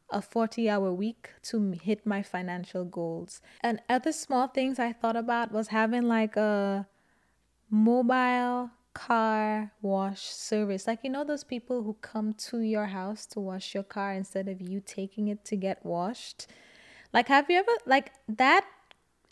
a 0.10 0.22
40 0.22 0.70
hour 0.70 0.94
week 0.94 1.32
to 1.44 1.72
hit 1.72 2.06
my 2.06 2.22
financial 2.24 2.86
goals. 2.86 3.42
And 3.62 3.82
other 3.90 4.14
small 4.14 4.48
things 4.48 4.80
I 4.80 4.94
thought 4.94 5.18
about 5.18 5.52
was 5.52 5.70
having 5.70 6.04
like 6.04 6.38
a 6.38 6.88
mobile 7.74 8.70
car 8.94 9.72
wash 9.82 10.22
service. 10.22 10.86
Like, 10.86 11.00
you 11.04 11.10
know, 11.10 11.24
those 11.24 11.44
people 11.44 11.82
who 11.82 11.94
come 12.02 12.34
to 12.50 12.60
your 12.60 12.86
house 12.86 13.26
to 13.28 13.40
wash 13.40 13.74
your 13.74 13.82
car 13.82 14.14
instead 14.14 14.48
of 14.48 14.62
you 14.62 14.80
taking 14.80 15.28
it 15.28 15.44
to 15.46 15.56
get 15.56 15.84
washed. 15.84 16.46
Like, 17.12 17.28
have 17.30 17.50
you 17.50 17.58
ever, 17.58 17.72
like, 17.88 18.14
that? 18.30 18.64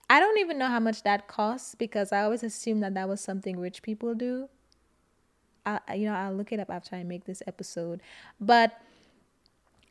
I 0.10 0.19
don't 0.19 0.39
even 0.39 0.58
know 0.58 0.67
how 0.67 0.80
much 0.80 1.04
that 1.04 1.27
costs 1.27 1.75
because 1.75 2.12
I 2.12 2.23
always 2.23 2.41
assumed 2.41 2.82
that 2.82 2.95
that 2.95 3.08
was 3.08 3.21
something 3.21 3.60
rich 3.60 3.84
people 3.84 4.15
do. 4.15 4.49
I, 5.63 5.80
you 5.93 6.06
know, 6.06 6.15
I'll 6.15 6.34
look 6.34 6.51
it 6.51 6.60
up 6.60 6.71
after 6.71 6.95
I 6.95 7.04
make 7.04 7.25
this 7.25 7.43
episode. 7.45 8.01
But 8.39 8.82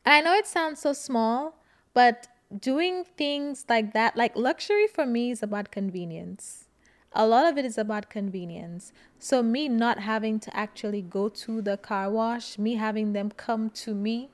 I 0.04 0.20
know 0.20 0.34
it 0.34 0.48
sounds 0.48 0.80
so 0.80 0.92
small, 0.92 1.62
but 1.94 2.26
doing 2.58 3.04
things 3.16 3.66
like 3.68 3.92
that, 3.92 4.16
like 4.16 4.34
luxury 4.34 4.88
for 4.88 5.06
me 5.06 5.30
is 5.30 5.40
about 5.40 5.70
convenience 5.70 6.66
a 7.12 7.26
lot 7.26 7.50
of 7.50 7.58
it 7.58 7.64
is 7.64 7.76
about 7.76 8.08
convenience. 8.08 8.92
So, 9.18 9.42
me 9.42 9.68
not 9.68 10.00
having 10.00 10.38
to 10.40 10.56
actually 10.56 11.02
go 11.02 11.28
to 11.28 11.60
the 11.60 11.76
car 11.76 12.10
wash, 12.10 12.58
me 12.58 12.74
having 12.74 13.12
them 13.12 13.30
come 13.30 13.70
to 13.70 13.94
me 13.94 14.30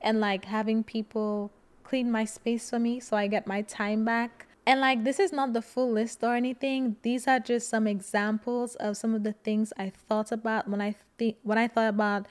and 0.00 0.20
like 0.20 0.46
having 0.46 0.84
people 0.84 1.50
clean 1.82 2.10
my 2.10 2.24
space 2.24 2.70
for 2.70 2.78
me 2.78 3.00
so 3.00 3.16
I 3.16 3.26
get 3.26 3.46
my 3.46 3.62
time 3.62 4.04
back. 4.04 4.46
And 4.66 4.80
like, 4.80 5.04
this 5.04 5.20
is 5.20 5.30
not 5.30 5.52
the 5.52 5.60
full 5.60 5.92
list 5.92 6.24
or 6.24 6.34
anything. 6.34 6.96
These 7.02 7.28
are 7.28 7.38
just 7.38 7.68
some 7.68 7.86
examples 7.86 8.74
of 8.76 8.96
some 8.96 9.14
of 9.14 9.22
the 9.22 9.32
things 9.32 9.74
I 9.76 9.90
thought 9.90 10.32
about 10.32 10.68
when 10.68 10.80
I 10.80 10.94
think 11.18 11.36
when 11.42 11.58
I 11.58 11.68
thought 11.68 11.88
about 11.88 12.26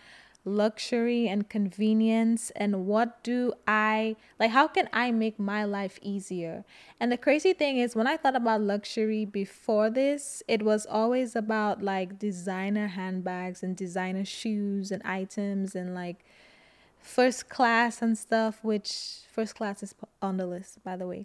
luxury 0.46 1.28
and 1.28 1.48
convenience 1.48 2.52
and 2.56 2.86
what 2.86 3.24
do 3.24 3.54
I 3.66 4.18
like 4.40 4.52
how 4.52 4.68
can 4.68 4.90
I 4.92 5.12
make 5.12 5.40
my 5.40 5.64
life 5.64 6.00
easier? 6.02 6.66
And 7.00 7.12
the 7.12 7.18
crazy 7.18 7.54
thing 7.54 7.78
is 7.78 7.96
when 7.96 8.08
I 8.08 8.18
thought 8.18 8.36
about 8.36 8.62
luxury 8.62 9.26
before 9.26 9.90
this, 9.90 10.44
it 10.48 10.64
was 10.64 10.86
always 10.86 11.36
about 11.36 11.82
like 11.82 12.20
designer 12.20 12.88
handbags 12.88 13.64
and 13.64 13.76
designer 13.76 14.26
shoes 14.26 14.92
and 14.92 15.02
items 15.04 15.76
and 15.76 15.96
like 15.96 16.26
first 17.00 17.50
class 17.50 18.02
and 18.02 18.18
stuff, 18.18 18.60
which 18.64 19.20
first 19.32 19.56
class 19.56 19.82
is 19.82 19.96
on 20.22 20.38
the 20.38 20.46
list 20.46 20.84
by 20.84 20.98
the 20.98 21.08
way. 21.08 21.24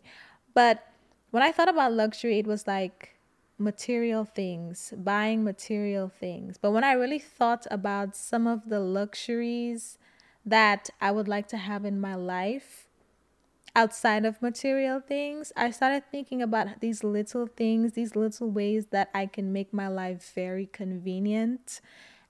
But 0.55 0.87
when 1.31 1.43
I 1.43 1.51
thought 1.53 1.69
about 1.69 1.93
luxury, 1.93 2.39
it 2.39 2.47
was 2.47 2.67
like 2.67 3.18
material 3.59 4.25
things, 4.25 4.95
buying 4.97 5.43
material 5.43 6.09
things. 6.09 6.57
But 6.59 6.71
when 6.71 6.85
I 6.85 6.93
really 6.93 7.19
thought 7.19 7.67
about 7.71 8.17
some 8.17 8.47
of 8.47 8.69
the 8.69 8.81
luxuries 8.81 9.99
that 10.47 10.91
I 11.01 11.11
would 11.11 11.29
like 11.29 11.49
to 11.49 11.57
have 11.57 11.85
in 11.85 12.01
my 12.01 12.15
life 12.15 12.87
outside 13.75 14.25
of 14.25 14.41
material 14.41 15.01
things, 15.01 15.53
I 15.57 15.71
started 15.73 16.05
thinking 16.11 16.41
about 16.41 16.81
these 16.81 17.03
little 17.03 17.47
things, 17.47 17.93
these 17.93 18.15
little 18.15 18.51
ways 18.51 18.87
that 18.87 19.11
I 19.13 19.27
can 19.27 19.53
make 19.53 19.73
my 19.73 19.89
life 19.89 20.33
very 20.35 20.67
convenient. 20.67 21.81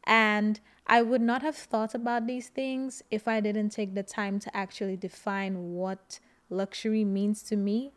And 0.05 0.59
I 0.87 1.03
would 1.03 1.21
not 1.21 1.43
have 1.43 1.57
thought 1.57 1.95
about 1.95 2.27
these 2.27 2.49
things 2.49 3.03
if 3.11 3.29
I 3.29 3.41
didn't 3.41 3.71
take 3.71 3.95
the 3.95 4.03
time 4.03 4.38
to 4.41 4.57
actually 4.57 4.97
define 4.97 5.75
what 5.75 6.21
luxury 6.49 7.05
means 7.05 7.43
to 7.45 7.57
me 7.57 7.93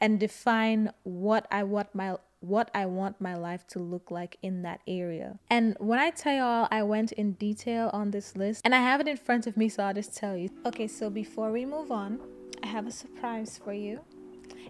and 0.00 0.20
define 0.20 0.92
what 1.04 1.46
I 1.50 1.62
want 1.64 1.94
my 1.94 2.16
what 2.40 2.70
I 2.74 2.86
want 2.86 3.20
my 3.20 3.34
life 3.34 3.66
to 3.68 3.78
look 3.78 4.10
like 4.10 4.38
in 4.42 4.62
that 4.62 4.80
area. 4.86 5.38
And 5.50 5.76
when 5.78 5.98
I 5.98 6.10
tell 6.10 6.34
y'all, 6.34 6.68
I 6.70 6.82
went 6.82 7.12
in 7.12 7.32
detail 7.32 7.90
on 7.92 8.10
this 8.10 8.36
list 8.36 8.62
and 8.64 8.74
I 8.74 8.80
have 8.80 9.00
it 9.00 9.08
in 9.08 9.16
front 9.16 9.46
of 9.46 9.56
me, 9.56 9.68
so 9.68 9.82
I'll 9.82 9.94
just 9.94 10.16
tell 10.16 10.36
you. 10.36 10.50
Okay, 10.64 10.86
so 10.86 11.10
before 11.10 11.50
we 11.50 11.64
move 11.64 11.90
on, 11.90 12.20
I 12.62 12.66
have 12.66 12.86
a 12.86 12.92
surprise 12.92 13.60
for 13.62 13.72
you. 13.72 14.00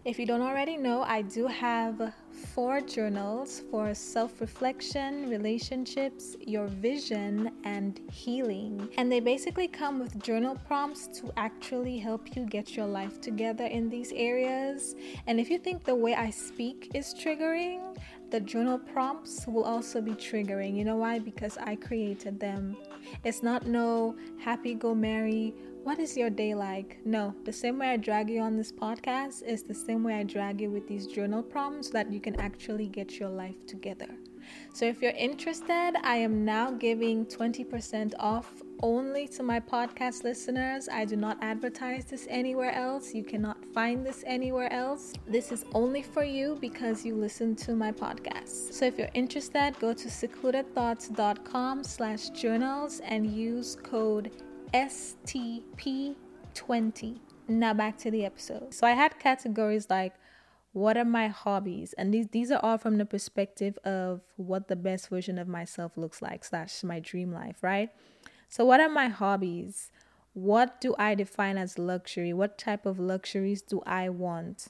If 0.04 0.18
you 0.18 0.26
don't 0.26 0.42
already 0.42 0.76
know, 0.76 1.02
I 1.02 1.22
do 1.22 1.46
have 1.46 2.12
four 2.54 2.80
journals 2.80 3.62
for 3.70 3.92
self 3.94 4.40
reflection, 4.40 5.28
relationships, 5.28 6.36
your 6.40 6.66
vision, 6.66 7.50
and 7.64 8.00
healing. 8.12 8.88
And 8.96 9.10
they 9.10 9.20
basically 9.20 9.66
come 9.66 9.98
with 9.98 10.22
journal 10.22 10.56
prompts 10.66 11.08
to 11.20 11.32
actually 11.36 11.98
help 11.98 12.36
you 12.36 12.44
get 12.46 12.76
your 12.76 12.86
life 12.86 13.20
together 13.20 13.64
in 13.64 13.88
these 13.88 14.12
areas. 14.12 14.94
And 15.26 15.40
if 15.40 15.50
you 15.50 15.58
think 15.58 15.84
the 15.84 15.94
way 15.94 16.14
I 16.14 16.30
speak 16.30 16.90
is 16.94 17.12
triggering, 17.14 17.96
the 18.30 18.40
journal 18.40 18.78
prompts 18.78 19.46
will 19.46 19.64
also 19.64 20.00
be 20.00 20.12
triggering. 20.12 20.76
You 20.76 20.84
know 20.84 20.96
why? 20.96 21.18
Because 21.18 21.58
I 21.58 21.76
created 21.76 22.38
them. 22.38 22.76
It's 23.24 23.42
not 23.42 23.66
no 23.66 24.14
happy 24.38 24.74
go 24.74 24.94
merry 24.94 25.54
what 25.88 25.98
is 25.98 26.18
your 26.18 26.28
day 26.28 26.54
like? 26.54 26.98
No, 27.06 27.34
the 27.46 27.52
same 27.52 27.78
way 27.78 27.88
I 27.88 27.96
drag 27.96 28.28
you 28.28 28.42
on 28.42 28.58
this 28.58 28.70
podcast 28.70 29.42
is 29.42 29.62
the 29.62 29.72
same 29.72 30.04
way 30.04 30.16
I 30.16 30.22
drag 30.22 30.60
you 30.60 30.70
with 30.70 30.86
these 30.86 31.06
journal 31.06 31.42
prompts 31.42 31.86
so 31.86 31.92
that 31.94 32.12
you 32.12 32.20
can 32.20 32.38
actually 32.38 32.88
get 32.88 33.18
your 33.18 33.30
life 33.30 33.66
together. 33.66 34.08
So 34.74 34.84
if 34.84 35.00
you're 35.00 35.12
interested, 35.12 35.92
I 36.02 36.16
am 36.16 36.44
now 36.44 36.72
giving 36.72 37.24
20% 37.24 38.12
off 38.18 38.62
only 38.82 39.28
to 39.28 39.42
my 39.42 39.60
podcast 39.60 40.24
listeners. 40.24 40.90
I 40.92 41.06
do 41.06 41.16
not 41.16 41.38
advertise 41.40 42.04
this 42.04 42.26
anywhere 42.28 42.72
else. 42.72 43.14
You 43.14 43.24
cannot 43.24 43.56
find 43.72 44.04
this 44.04 44.22
anywhere 44.26 44.70
else. 44.70 45.14
This 45.26 45.52
is 45.52 45.64
only 45.72 46.02
for 46.02 46.22
you 46.22 46.58
because 46.60 47.02
you 47.02 47.14
listen 47.14 47.56
to 47.56 47.74
my 47.74 47.92
podcast. 47.92 48.74
So 48.74 48.84
if 48.84 48.98
you're 48.98 49.08
interested, 49.14 49.74
go 49.80 49.94
to 49.94 50.08
secludedthoughts.com 50.08 51.82
slash 51.82 52.28
journals 52.28 53.00
and 53.00 53.26
use 53.26 53.74
code 53.82 54.30
STP20. 54.72 57.18
Now 57.48 57.74
back 57.74 57.98
to 57.98 58.10
the 58.10 58.24
episode. 58.24 58.74
So 58.74 58.86
I 58.86 58.92
had 58.92 59.18
categories 59.18 59.88
like 59.88 60.14
what 60.72 60.96
are 60.96 61.04
my 61.04 61.28
hobbies? 61.28 61.94
And 61.94 62.12
these 62.12 62.28
these 62.28 62.50
are 62.50 62.60
all 62.62 62.78
from 62.78 62.98
the 62.98 63.06
perspective 63.06 63.78
of 63.84 64.20
what 64.36 64.68
the 64.68 64.76
best 64.76 65.08
version 65.08 65.38
of 65.38 65.48
myself 65.48 65.96
looks 65.96 66.22
like, 66.22 66.44
slash 66.44 66.84
my 66.84 67.00
dream 67.00 67.32
life, 67.32 67.62
right? 67.62 67.90
So 68.48 68.64
what 68.64 68.80
are 68.80 68.88
my 68.88 69.08
hobbies? 69.08 69.90
What 70.34 70.80
do 70.80 70.94
I 70.98 71.14
define 71.14 71.58
as 71.58 71.78
luxury? 71.78 72.32
What 72.32 72.58
type 72.58 72.86
of 72.86 72.98
luxuries 72.98 73.62
do 73.62 73.82
I 73.86 74.08
want? 74.08 74.68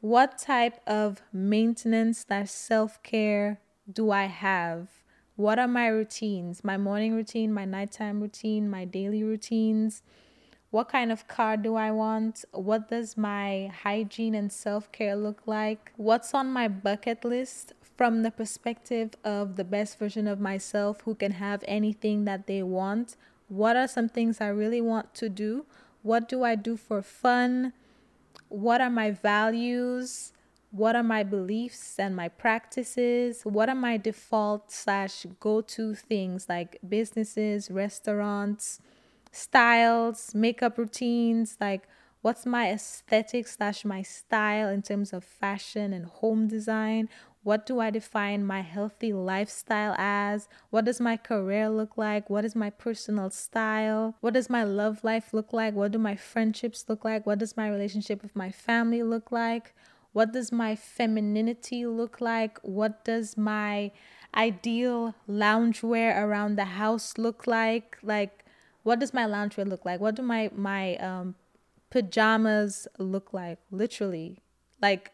What 0.00 0.38
type 0.38 0.80
of 0.86 1.22
maintenance 1.32 2.24
slash 2.26 2.50
self-care 2.50 3.60
do 3.90 4.10
I 4.10 4.26
have? 4.26 4.88
What 5.36 5.58
are 5.58 5.68
my 5.68 5.88
routines? 5.88 6.64
My 6.64 6.78
morning 6.78 7.14
routine, 7.14 7.52
my 7.52 7.66
nighttime 7.66 8.22
routine, 8.22 8.70
my 8.70 8.86
daily 8.86 9.22
routines. 9.22 10.02
What 10.70 10.88
kind 10.88 11.12
of 11.12 11.28
car 11.28 11.58
do 11.58 11.74
I 11.74 11.90
want? 11.90 12.46
What 12.52 12.88
does 12.88 13.18
my 13.18 13.70
hygiene 13.82 14.34
and 14.34 14.50
self 14.50 14.90
care 14.92 15.14
look 15.14 15.42
like? 15.46 15.92
What's 15.98 16.32
on 16.32 16.50
my 16.50 16.68
bucket 16.68 17.22
list 17.22 17.74
from 17.98 18.22
the 18.22 18.30
perspective 18.30 19.10
of 19.24 19.56
the 19.56 19.64
best 19.64 19.98
version 19.98 20.26
of 20.26 20.40
myself 20.40 21.02
who 21.02 21.14
can 21.14 21.32
have 21.32 21.62
anything 21.68 22.24
that 22.24 22.46
they 22.46 22.62
want? 22.62 23.16
What 23.48 23.76
are 23.76 23.88
some 23.88 24.08
things 24.08 24.40
I 24.40 24.48
really 24.48 24.80
want 24.80 25.14
to 25.16 25.28
do? 25.28 25.66
What 26.02 26.30
do 26.30 26.44
I 26.44 26.54
do 26.54 26.78
for 26.78 27.02
fun? 27.02 27.74
What 28.48 28.80
are 28.80 28.90
my 28.90 29.10
values? 29.10 30.32
What 30.76 30.94
are 30.94 31.02
my 31.02 31.22
beliefs 31.22 31.98
and 31.98 32.14
my 32.14 32.28
practices? 32.28 33.42
What 33.44 33.68
are 33.68 33.74
my 33.74 33.96
default 33.96 34.70
slash 34.70 35.24
go-to 35.40 35.94
things 35.94 36.46
like 36.48 36.78
businesses 36.86 37.70
restaurants 37.70 38.80
styles 39.32 40.34
makeup 40.34 40.76
routines? 40.76 41.56
Like 41.60 41.88
what's 42.20 42.44
my 42.44 42.70
aesthetic 42.70 43.46
slash 43.46 43.84
my 43.84 44.02
style 44.02 44.68
in 44.68 44.82
terms 44.82 45.12
of 45.12 45.24
fashion 45.24 45.92
and 45.94 46.04
home 46.06 46.46
design? 46.46 47.08
What 47.42 47.64
do 47.64 47.78
i 47.78 47.90
define 47.90 48.44
my 48.44 48.60
healthy 48.60 49.12
lifestyle 49.12 49.94
as? 49.96 50.48
What 50.70 50.84
does 50.84 51.00
my 51.00 51.16
career 51.16 51.70
look 51.70 51.96
like? 51.96 52.28
What 52.28 52.44
is 52.44 52.56
my 52.56 52.70
personal 52.70 53.30
style? 53.30 54.16
What 54.20 54.34
does 54.34 54.50
my 54.50 54.64
love 54.64 55.04
life 55.04 55.32
look 55.32 55.52
like? 55.52 55.74
What 55.74 55.92
do 55.92 55.98
my 55.98 56.16
friendships 56.16 56.84
look 56.88 57.04
like? 57.04 57.24
What 57.24 57.38
does 57.38 57.56
my 57.56 57.68
relationship 57.70 58.20
with 58.22 58.34
my 58.34 58.50
family 58.50 59.02
look 59.02 59.30
like 59.30 59.72
what 60.16 60.32
does 60.32 60.50
my 60.50 60.74
femininity 60.74 61.84
look 61.84 62.22
like? 62.22 62.58
What 62.62 63.04
does 63.04 63.36
my 63.36 63.92
ideal 64.34 65.14
loungewear 65.28 66.16
around 66.16 66.56
the 66.56 66.64
house 66.64 67.18
look 67.18 67.46
like? 67.46 67.98
Like, 68.02 68.42
what 68.82 68.98
does 68.98 69.12
my 69.12 69.24
loungewear 69.24 69.68
look 69.68 69.84
like? 69.84 70.00
What 70.00 70.14
do 70.14 70.22
my 70.22 70.50
my 70.56 70.96
um, 71.08 71.34
pajamas 71.90 72.88
look 72.98 73.34
like? 73.34 73.58
Literally, 73.70 74.40
like 74.80 75.12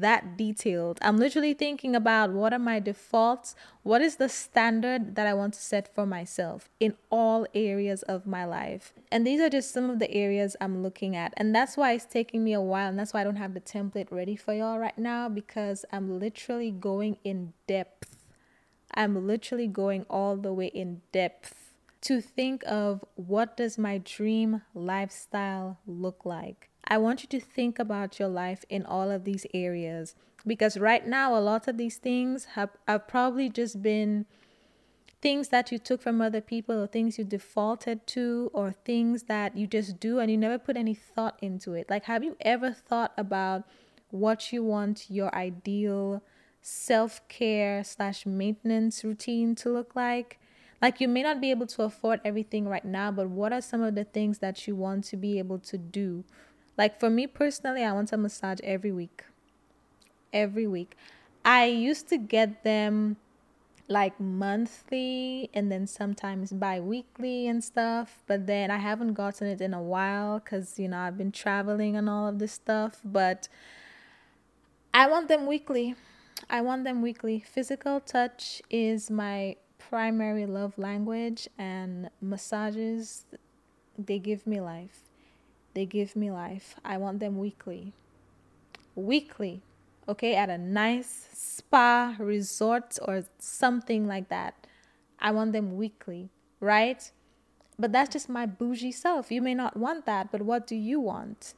that 0.00 0.36
detailed. 0.36 0.98
I'm 1.02 1.16
literally 1.16 1.54
thinking 1.54 1.94
about 1.94 2.32
what 2.32 2.52
are 2.52 2.58
my 2.58 2.80
defaults? 2.80 3.54
What 3.82 4.00
is 4.00 4.16
the 4.16 4.28
standard 4.28 5.14
that 5.16 5.26
I 5.26 5.34
want 5.34 5.54
to 5.54 5.60
set 5.60 5.94
for 5.94 6.06
myself 6.06 6.68
in 6.80 6.94
all 7.10 7.46
areas 7.54 8.02
of 8.02 8.26
my 8.26 8.44
life? 8.44 8.92
And 9.10 9.26
these 9.26 9.40
are 9.40 9.50
just 9.50 9.72
some 9.72 9.90
of 9.90 9.98
the 9.98 10.10
areas 10.10 10.56
I'm 10.60 10.82
looking 10.82 11.14
at. 11.14 11.34
And 11.36 11.54
that's 11.54 11.76
why 11.76 11.92
it's 11.92 12.04
taking 12.04 12.42
me 12.42 12.52
a 12.52 12.60
while. 12.60 12.88
And 12.88 12.98
that's 12.98 13.12
why 13.12 13.20
I 13.20 13.24
don't 13.24 13.36
have 13.36 13.54
the 13.54 13.60
template 13.60 14.10
ready 14.10 14.36
for 14.36 14.54
y'all 14.54 14.78
right 14.78 14.98
now 14.98 15.28
because 15.28 15.84
I'm 15.92 16.18
literally 16.18 16.70
going 16.70 17.18
in 17.24 17.52
depth. 17.66 18.16
I'm 18.94 19.26
literally 19.26 19.68
going 19.68 20.04
all 20.10 20.36
the 20.36 20.52
way 20.52 20.66
in 20.66 21.02
depth 21.12 21.72
to 22.02 22.20
think 22.20 22.62
of 22.66 23.04
what 23.14 23.56
does 23.56 23.78
my 23.78 23.98
dream 23.98 24.62
lifestyle 24.74 25.78
look 25.86 26.24
like 26.24 26.71
I 26.86 26.98
want 26.98 27.22
you 27.22 27.28
to 27.28 27.40
think 27.40 27.78
about 27.78 28.18
your 28.18 28.28
life 28.28 28.64
in 28.68 28.84
all 28.84 29.10
of 29.10 29.24
these 29.24 29.46
areas 29.54 30.14
because 30.46 30.76
right 30.76 31.06
now, 31.06 31.36
a 31.36 31.40
lot 31.40 31.68
of 31.68 31.76
these 31.76 31.96
things 31.96 32.46
have, 32.56 32.70
have 32.88 33.06
probably 33.06 33.48
just 33.48 33.82
been 33.82 34.26
things 35.20 35.48
that 35.48 35.70
you 35.70 35.78
took 35.78 36.02
from 36.02 36.20
other 36.20 36.40
people 36.40 36.82
or 36.82 36.86
things 36.86 37.16
you 37.16 37.24
defaulted 37.24 38.06
to 38.08 38.50
or 38.52 38.72
things 38.72 39.24
that 39.24 39.56
you 39.56 39.68
just 39.68 40.00
do 40.00 40.18
and 40.18 40.30
you 40.30 40.36
never 40.36 40.58
put 40.58 40.76
any 40.76 40.94
thought 40.94 41.38
into 41.40 41.74
it. 41.74 41.88
Like, 41.88 42.04
have 42.04 42.24
you 42.24 42.36
ever 42.40 42.72
thought 42.72 43.12
about 43.16 43.62
what 44.10 44.52
you 44.52 44.64
want 44.64 45.06
your 45.08 45.32
ideal 45.34 46.22
self 46.60 47.26
care 47.28 47.84
slash 47.84 48.26
maintenance 48.26 49.04
routine 49.04 49.54
to 49.56 49.70
look 49.70 49.94
like? 49.94 50.40
Like, 50.80 51.00
you 51.00 51.06
may 51.06 51.22
not 51.22 51.40
be 51.40 51.52
able 51.52 51.68
to 51.68 51.82
afford 51.82 52.20
everything 52.24 52.66
right 52.66 52.84
now, 52.84 53.12
but 53.12 53.28
what 53.28 53.52
are 53.52 53.60
some 53.60 53.82
of 53.82 53.94
the 53.94 54.02
things 54.02 54.38
that 54.38 54.66
you 54.66 54.74
want 54.74 55.04
to 55.04 55.16
be 55.16 55.38
able 55.38 55.60
to 55.60 55.78
do? 55.78 56.24
Like 56.76 56.98
for 56.98 57.10
me 57.10 57.26
personally, 57.26 57.84
I 57.84 57.92
want 57.92 58.12
a 58.12 58.16
massage 58.16 58.58
every 58.62 58.92
week. 58.92 59.24
Every 60.32 60.66
week. 60.66 60.96
I 61.44 61.66
used 61.66 62.08
to 62.08 62.18
get 62.18 62.64
them 62.64 63.16
like 63.88 64.18
monthly 64.18 65.50
and 65.52 65.70
then 65.70 65.86
sometimes 65.86 66.52
bi-weekly 66.52 67.46
and 67.46 67.62
stuff 67.62 68.22
but 68.26 68.46
then 68.46 68.70
i 68.70 68.78
haven't 68.78 69.12
gotten 69.12 69.46
it 69.46 69.60
in 69.60 69.74
a 69.74 69.82
while 69.82 70.38
because 70.38 70.78
you 70.78 70.88
know 70.88 70.98
i've 70.98 71.18
been 71.18 71.32
traveling 71.32 71.96
and 71.96 72.08
all 72.08 72.26
of 72.26 72.38
this 72.38 72.52
stuff 72.52 73.00
but 73.04 73.48
i 74.94 75.06
want 75.06 75.28
them 75.28 75.46
weekly 75.46 75.94
i 76.48 76.60
want 76.60 76.84
them 76.84 77.02
weekly 77.02 77.40
physical 77.40 78.00
touch 78.00 78.62
is 78.70 79.10
my 79.10 79.54
primary 79.78 80.46
love 80.46 80.78
language 80.78 81.48
and 81.58 82.08
massages 82.20 83.24
they 83.98 84.18
give 84.18 84.46
me 84.46 84.60
life 84.60 85.11
they 85.74 85.86
give 85.86 86.16
me 86.16 86.30
life. 86.30 86.76
I 86.84 86.96
want 86.96 87.20
them 87.20 87.38
weekly. 87.38 87.92
Weekly, 88.94 89.62
okay, 90.08 90.34
at 90.34 90.50
a 90.50 90.58
nice 90.58 91.28
spa 91.32 92.14
resort 92.18 92.98
or 93.02 93.24
something 93.38 94.06
like 94.06 94.28
that. 94.28 94.54
I 95.18 95.30
want 95.30 95.52
them 95.52 95.76
weekly, 95.76 96.28
right? 96.60 97.10
But 97.78 97.92
that's 97.92 98.12
just 98.12 98.28
my 98.28 98.44
bougie 98.44 98.92
self. 98.92 99.32
You 99.32 99.40
may 99.40 99.54
not 99.54 99.76
want 99.76 100.04
that, 100.06 100.30
but 100.30 100.42
what 100.42 100.66
do 100.66 100.76
you 100.76 101.00
want? 101.00 101.54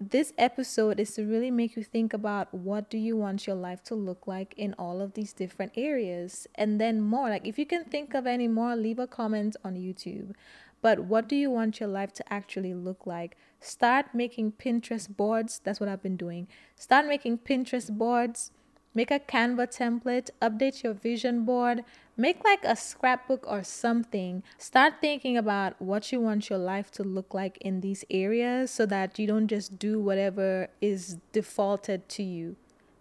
This 0.00 0.32
episode 0.38 1.00
is 1.00 1.14
to 1.14 1.24
really 1.24 1.50
make 1.50 1.74
you 1.74 1.82
think 1.82 2.12
about 2.14 2.54
what 2.54 2.88
do 2.88 2.96
you 2.96 3.16
want 3.16 3.48
your 3.48 3.56
life 3.56 3.82
to 3.84 3.96
look 3.96 4.28
like 4.28 4.54
in 4.56 4.74
all 4.78 5.00
of 5.00 5.14
these 5.14 5.32
different 5.32 5.72
areas 5.74 6.46
and 6.54 6.80
then 6.80 7.00
more. 7.00 7.30
Like 7.30 7.44
if 7.44 7.58
you 7.58 7.66
can 7.66 7.84
think 7.84 8.14
of 8.14 8.24
any 8.24 8.46
more, 8.46 8.76
leave 8.76 9.00
a 9.00 9.08
comment 9.08 9.56
on 9.64 9.74
YouTube. 9.74 10.34
But 10.80 11.00
what 11.00 11.28
do 11.28 11.36
you 11.36 11.50
want 11.50 11.80
your 11.80 11.88
life 11.88 12.12
to 12.14 12.32
actually 12.32 12.74
look 12.74 13.06
like? 13.06 13.36
Start 13.60 14.14
making 14.14 14.52
Pinterest 14.52 15.08
boards. 15.08 15.60
That's 15.64 15.80
what 15.80 15.88
I've 15.88 16.02
been 16.02 16.16
doing. 16.16 16.46
Start 16.76 17.06
making 17.06 17.38
Pinterest 17.38 17.90
boards. 17.90 18.52
Make 18.94 19.10
a 19.10 19.20
Canva 19.20 19.68
template, 19.68 20.30
update 20.42 20.82
your 20.82 20.94
vision 20.94 21.44
board, 21.44 21.84
make 22.16 22.42
like 22.42 22.64
a 22.64 22.74
scrapbook 22.74 23.44
or 23.46 23.62
something. 23.62 24.42
Start 24.56 24.94
thinking 25.00 25.36
about 25.36 25.80
what 25.80 26.10
you 26.10 26.20
want 26.20 26.50
your 26.50 26.58
life 26.58 26.90
to 26.92 27.04
look 27.04 27.32
like 27.32 27.58
in 27.58 27.80
these 27.80 28.04
areas 28.10 28.70
so 28.70 28.86
that 28.86 29.18
you 29.18 29.26
don't 29.26 29.46
just 29.46 29.78
do 29.78 30.00
whatever 30.00 30.68
is 30.80 31.18
defaulted 31.32 32.08
to 32.08 32.22
you. 32.22 32.56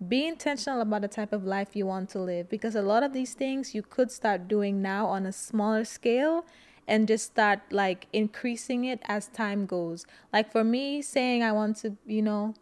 Be 0.08 0.28
intentional 0.28 0.82
about 0.82 1.02
the 1.02 1.08
type 1.08 1.34
of 1.34 1.46
life 1.46 1.76
you 1.76 1.88
want 1.88 2.10
to 2.10 2.20
live 2.20 2.48
because 2.50 2.76
a 2.76 2.84
lot 2.84 3.02
of 3.02 3.14
these 3.14 3.34
things 3.34 3.74
you 3.74 3.82
could 3.82 4.12
start 4.12 4.48
doing 4.48 4.82
now 4.82 5.08
on 5.08 5.26
a 5.26 5.32
smaller 5.32 5.84
scale 5.84 6.46
and 6.88 7.08
just 7.08 7.26
start 7.26 7.60
like 7.72 8.08
increasing 8.14 8.86
it 8.86 9.02
as 9.06 9.28
time 9.28 9.66
goes. 9.66 10.06
Like 10.32 10.52
for 10.52 10.64
me, 10.64 11.02
saying 11.02 11.44
I 11.44 11.52
want 11.52 11.78
to, 11.78 11.98
you 12.06 12.22
know, 12.22 12.54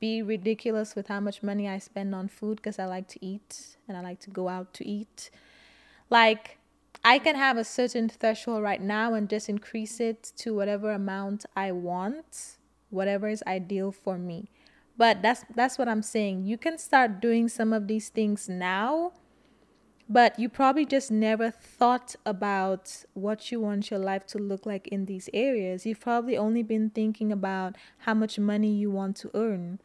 be 0.00 0.22
ridiculous 0.22 0.94
with 0.94 1.08
how 1.08 1.20
much 1.20 1.42
money 1.42 1.68
I 1.68 1.78
spend 1.78 2.14
on 2.14 2.28
food 2.28 2.56
because 2.56 2.78
I 2.78 2.86
like 2.86 3.08
to 3.08 3.24
eat 3.24 3.76
and 3.86 3.96
I 3.96 4.00
like 4.00 4.20
to 4.20 4.30
go 4.30 4.48
out 4.48 4.72
to 4.74 4.86
eat. 4.86 5.30
Like, 6.10 6.58
I 7.04 7.18
can 7.18 7.36
have 7.36 7.56
a 7.56 7.64
certain 7.64 8.08
threshold 8.08 8.62
right 8.62 8.80
now 8.80 9.14
and 9.14 9.28
just 9.28 9.48
increase 9.48 10.00
it 10.00 10.32
to 10.38 10.54
whatever 10.54 10.92
amount 10.92 11.44
I 11.54 11.72
want, 11.72 12.56
whatever 12.90 13.28
is 13.28 13.42
ideal 13.46 13.92
for 13.92 14.18
me. 14.18 14.50
But 14.96 15.22
that's 15.22 15.44
that's 15.54 15.78
what 15.78 15.88
I'm 15.88 16.02
saying. 16.02 16.44
You 16.44 16.58
can 16.58 16.76
start 16.76 17.20
doing 17.20 17.48
some 17.48 17.72
of 17.72 17.86
these 17.86 18.08
things 18.08 18.48
now, 18.48 19.12
but 20.08 20.38
you 20.38 20.48
probably 20.48 20.86
just 20.86 21.10
never 21.10 21.50
thought 21.50 22.16
about 22.24 23.04
what 23.12 23.52
you 23.52 23.60
want 23.60 23.90
your 23.90 24.00
life 24.00 24.26
to 24.26 24.38
look 24.38 24.64
like 24.64 24.88
in 24.88 25.04
these 25.04 25.28
areas. 25.34 25.84
You've 25.84 26.00
probably 26.00 26.36
only 26.36 26.62
been 26.62 26.90
thinking 26.90 27.30
about 27.30 27.76
how 27.98 28.14
much 28.14 28.38
money 28.38 28.72
you 28.72 28.90
want 28.90 29.16
to 29.18 29.30
earn 29.34 29.80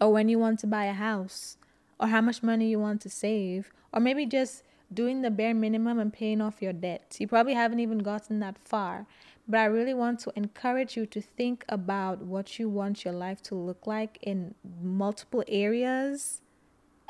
or 0.00 0.12
when 0.12 0.28
you 0.28 0.38
want 0.38 0.60
to 0.60 0.68
buy 0.68 0.84
a 0.84 0.92
house 0.92 1.56
or 1.98 2.08
how 2.08 2.20
much 2.20 2.42
money 2.42 2.68
you 2.68 2.78
want 2.78 3.00
to 3.02 3.10
save 3.10 3.72
or 3.92 4.00
maybe 4.00 4.24
just 4.24 4.62
doing 4.92 5.22
the 5.22 5.30
bare 5.30 5.54
minimum 5.54 5.98
and 5.98 6.12
paying 6.12 6.40
off 6.40 6.62
your 6.62 6.72
debt. 6.72 7.16
You 7.18 7.26
probably 7.26 7.54
haven't 7.54 7.80
even 7.80 7.98
gotten 7.98 8.38
that 8.40 8.58
far. 8.58 9.06
But 9.48 9.60
I 9.60 9.64
really 9.66 9.94
want 9.94 10.20
to 10.20 10.32
encourage 10.36 10.96
you 10.96 11.06
to 11.06 11.20
think 11.20 11.64
about 11.68 12.22
what 12.22 12.58
you 12.58 12.68
want 12.68 13.04
your 13.04 13.12
life 13.12 13.42
to 13.42 13.54
look 13.54 13.86
like 13.86 14.18
in 14.22 14.54
multiple 14.82 15.44
areas 15.48 16.40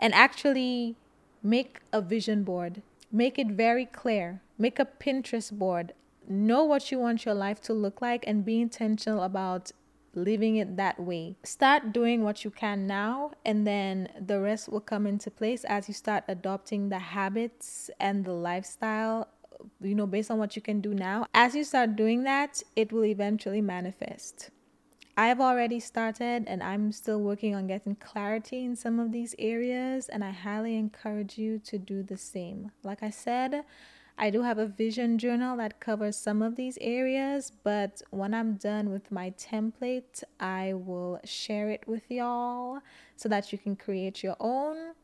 and 0.01 0.13
actually 0.15 0.97
make 1.45 1.81
a 1.93 2.01
vision 2.01 2.43
board. 2.43 2.83
Make 3.13 3.39
it 3.39 3.49
very 3.49 3.85
clear. 3.85 4.41
Make 4.59 4.79
a 4.81 4.87
Pinterest 4.87 5.53
board. 5.53 5.93
Know 6.27 6.65
what 6.65 6.91
you 6.91 6.99
want 6.99 7.25
your 7.27 7.35
life 7.35 7.61
to 7.63 7.75
look 7.75 8.01
like 8.01 8.25
and 8.27 8.45
be 8.45 8.61
intentional 8.61 9.23
about 9.23 9.71
living 10.15 10.57
it 10.57 10.77
that 10.77 10.99
way. 10.99 11.37
Start 11.45 11.93
doing 11.93 12.23
what 12.25 12.45
you 12.45 12.51
can 12.51 12.87
now, 12.87 13.33
and 13.45 13.67
then 13.67 14.09
the 14.19 14.41
rest 14.41 14.69
will 14.69 14.81
come 14.81 15.07
into 15.07 15.31
place 15.31 15.65
as 15.65 15.87
you 15.87 15.95
start 15.95 16.25
adopting 16.29 16.89
the 16.89 16.99
habits 16.99 17.91
and 18.01 18.25
the 18.25 18.33
lifestyle, 18.33 19.29
you 19.81 19.95
know, 19.95 20.07
based 20.07 20.31
on 20.31 20.39
what 20.39 20.57
you 20.57 20.63
can 20.63 20.81
do 20.81 20.95
now. 20.95 21.27
As 21.35 21.55
you 21.55 21.65
start 21.65 21.97
doing 21.97 22.23
that, 22.25 22.63
it 22.75 22.93
will 22.93 23.05
eventually 23.05 23.61
manifest. 23.61 24.51
I've 25.17 25.41
already 25.41 25.79
started 25.79 26.45
and 26.49 26.61
I'm 26.63 26.91
still 26.91 27.21
working 27.21 27.55
on 27.55 27.69
getting 27.69 27.95
clarity 27.95 28.65
in 28.65 28.75
some 28.75 28.99
of 28.99 29.13
these 29.13 29.35
areas, 29.39 30.09
and 30.09 30.25
I 30.25 30.31
highly 30.31 30.77
encourage 30.77 31.39
you 31.39 31.61
to 31.61 31.79
do 31.79 32.03
the 32.03 32.17
same. 32.17 32.73
Like 32.83 33.03
I 33.03 33.11
said, 33.11 33.65
I 34.19 34.31
do 34.31 34.43
have 34.43 34.59
a 34.59 34.67
vision 34.67 35.19
journal 35.19 35.57
that 35.59 35.79
covers 35.79 36.17
some 36.17 36.43
of 36.43 36.57
these 36.57 36.79
areas, 36.81 37.53
but 37.63 38.03
when 38.11 38.35
I'm 38.35 38.55
done 38.55 38.91
with 38.91 39.13
my 39.13 39.31
template, 39.31 40.25
I 40.41 40.75
will 40.75 41.21
share 41.25 41.71
it 41.71 41.87
with 41.87 42.11
y'all 42.11 42.81
so 43.17 43.29
that 43.29 43.53
you 43.53 43.59
can 43.59 43.77
create 43.77 44.23
your 44.23 44.37
own. 44.41 44.95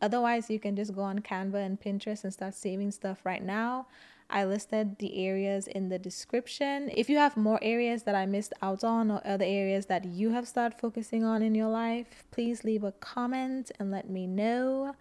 Otherwise, 0.00 0.50
you 0.50 0.58
can 0.58 0.74
just 0.74 0.94
go 0.94 1.02
on 1.02 1.20
Canva 1.20 1.64
and 1.64 1.80
Pinterest 1.80 2.24
and 2.24 2.32
start 2.32 2.54
saving 2.54 2.90
stuff 2.90 3.20
right 3.24 3.44
now. 3.44 3.86
I 4.32 4.46
listed 4.46 4.98
the 4.98 5.26
areas 5.26 5.66
in 5.66 5.90
the 5.90 5.98
description. 5.98 6.90
If 6.96 7.10
you 7.10 7.18
have 7.18 7.36
more 7.36 7.58
areas 7.60 8.04
that 8.04 8.14
I 8.14 8.24
missed 8.24 8.54
out 8.62 8.82
on 8.82 9.10
or 9.10 9.20
other 9.26 9.44
areas 9.44 9.86
that 9.86 10.06
you 10.06 10.30
have 10.30 10.48
started 10.48 10.78
focusing 10.78 11.22
on 11.22 11.42
in 11.42 11.54
your 11.54 11.68
life, 11.68 12.24
please 12.30 12.64
leave 12.64 12.82
a 12.82 12.92
comment 12.92 13.70
and 13.78 13.90
let 13.90 14.08
me 14.08 14.26
know 14.26 14.96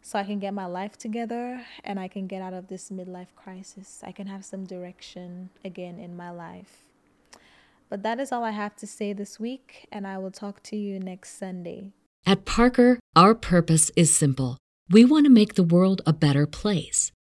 so 0.00 0.16
I 0.20 0.22
can 0.22 0.38
get 0.38 0.54
my 0.54 0.66
life 0.66 0.96
together 0.96 1.66
and 1.82 1.98
I 1.98 2.06
can 2.06 2.28
get 2.28 2.40
out 2.40 2.54
of 2.54 2.68
this 2.68 2.88
midlife 2.88 3.34
crisis. 3.34 4.00
I 4.06 4.12
can 4.12 4.28
have 4.28 4.44
some 4.44 4.64
direction 4.64 5.50
again 5.64 5.98
in 5.98 6.16
my 6.16 6.30
life. 6.30 6.84
But 7.88 8.04
that 8.04 8.20
is 8.20 8.30
all 8.30 8.44
I 8.44 8.52
have 8.52 8.76
to 8.76 8.86
say 8.86 9.12
this 9.12 9.38
week, 9.38 9.86
and 9.92 10.06
I 10.06 10.18
will 10.18 10.32
talk 10.32 10.62
to 10.64 10.76
you 10.76 10.98
next 11.00 11.38
Sunday. 11.38 11.92
At 12.24 12.44
Parker, 12.44 12.98
our 13.14 13.34
purpose 13.34 13.90
is 13.96 14.14
simple. 14.14 14.58
We 14.88 15.04
want 15.04 15.26
to 15.26 15.30
make 15.30 15.54
the 15.54 15.64
world 15.64 16.02
a 16.06 16.12
better 16.12 16.46
place 16.46 17.10